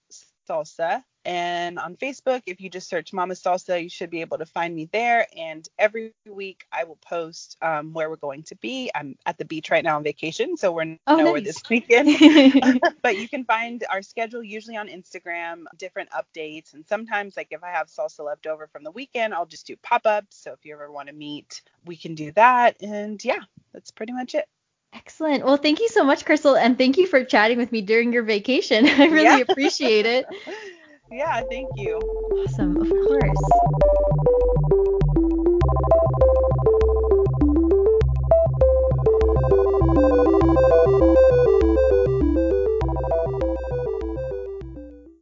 Salsa. 0.48 1.02
And 1.24 1.78
on 1.78 1.96
Facebook, 1.96 2.40
if 2.46 2.58
you 2.58 2.70
just 2.70 2.88
search 2.88 3.12
Mama 3.12 3.34
Salsa, 3.34 3.82
you 3.82 3.90
should 3.90 4.08
be 4.08 4.22
able 4.22 4.38
to 4.38 4.46
find 4.46 4.74
me 4.74 4.88
there. 4.92 5.26
And 5.36 5.68
every 5.78 6.14
week 6.26 6.64
I 6.72 6.84
will 6.84 6.96
post 7.06 7.58
um, 7.60 7.92
where 7.92 8.08
we're 8.08 8.16
going 8.16 8.44
to 8.44 8.56
be. 8.56 8.90
I'm 8.94 9.14
at 9.26 9.36
the 9.36 9.44
beach 9.44 9.70
right 9.70 9.84
now 9.84 9.96
on 9.96 10.04
vacation, 10.04 10.56
so 10.56 10.72
we're 10.72 10.96
Oh, 11.06 11.16
nowhere 11.16 11.34
nice. 11.34 11.44
this 11.44 11.62
weekend. 11.68 12.08
but 13.02 13.18
you 13.18 13.28
can 13.28 13.44
find 13.44 13.84
our 13.90 14.00
schedule 14.00 14.42
usually 14.42 14.78
on 14.78 14.88
Instagram, 14.88 15.64
different 15.76 16.08
updates. 16.12 16.72
And 16.72 16.86
sometimes, 16.86 17.36
like 17.36 17.48
if 17.50 17.62
I 17.62 17.70
have 17.70 17.88
salsa 17.88 18.24
left 18.24 18.46
over 18.46 18.66
from 18.66 18.82
the 18.82 18.90
weekend, 18.90 19.34
I'll 19.34 19.44
just 19.44 19.66
do 19.66 19.76
pop 19.82 20.06
ups. 20.06 20.42
So 20.42 20.52
if 20.52 20.64
you 20.64 20.72
ever 20.72 20.90
want 20.90 21.08
to 21.08 21.14
meet, 21.14 21.60
we 21.84 21.96
can 21.96 22.14
do 22.14 22.32
that. 22.32 22.80
And 22.80 23.22
yeah, 23.22 23.40
that's 23.74 23.90
pretty 23.90 24.14
much 24.14 24.34
it. 24.34 24.48
Excellent. 24.94 25.44
Well, 25.44 25.56
thank 25.56 25.80
you 25.80 25.88
so 25.88 26.04
much, 26.04 26.24
Crystal. 26.24 26.56
And 26.56 26.76
thank 26.78 26.96
you 26.96 27.06
for 27.06 27.24
chatting 27.24 27.58
with 27.58 27.72
me 27.72 27.82
during 27.82 28.12
your 28.12 28.22
vacation. 28.22 28.86
I 28.88 29.06
really 29.06 29.24
Yeah. 29.24 29.36
appreciate 29.40 30.06
it. 30.06 30.26
yeah, 31.12 31.40
thank 31.50 31.68
you. 31.76 31.98
Awesome. 31.98 32.76
Of 32.76 32.88
course. 32.88 33.50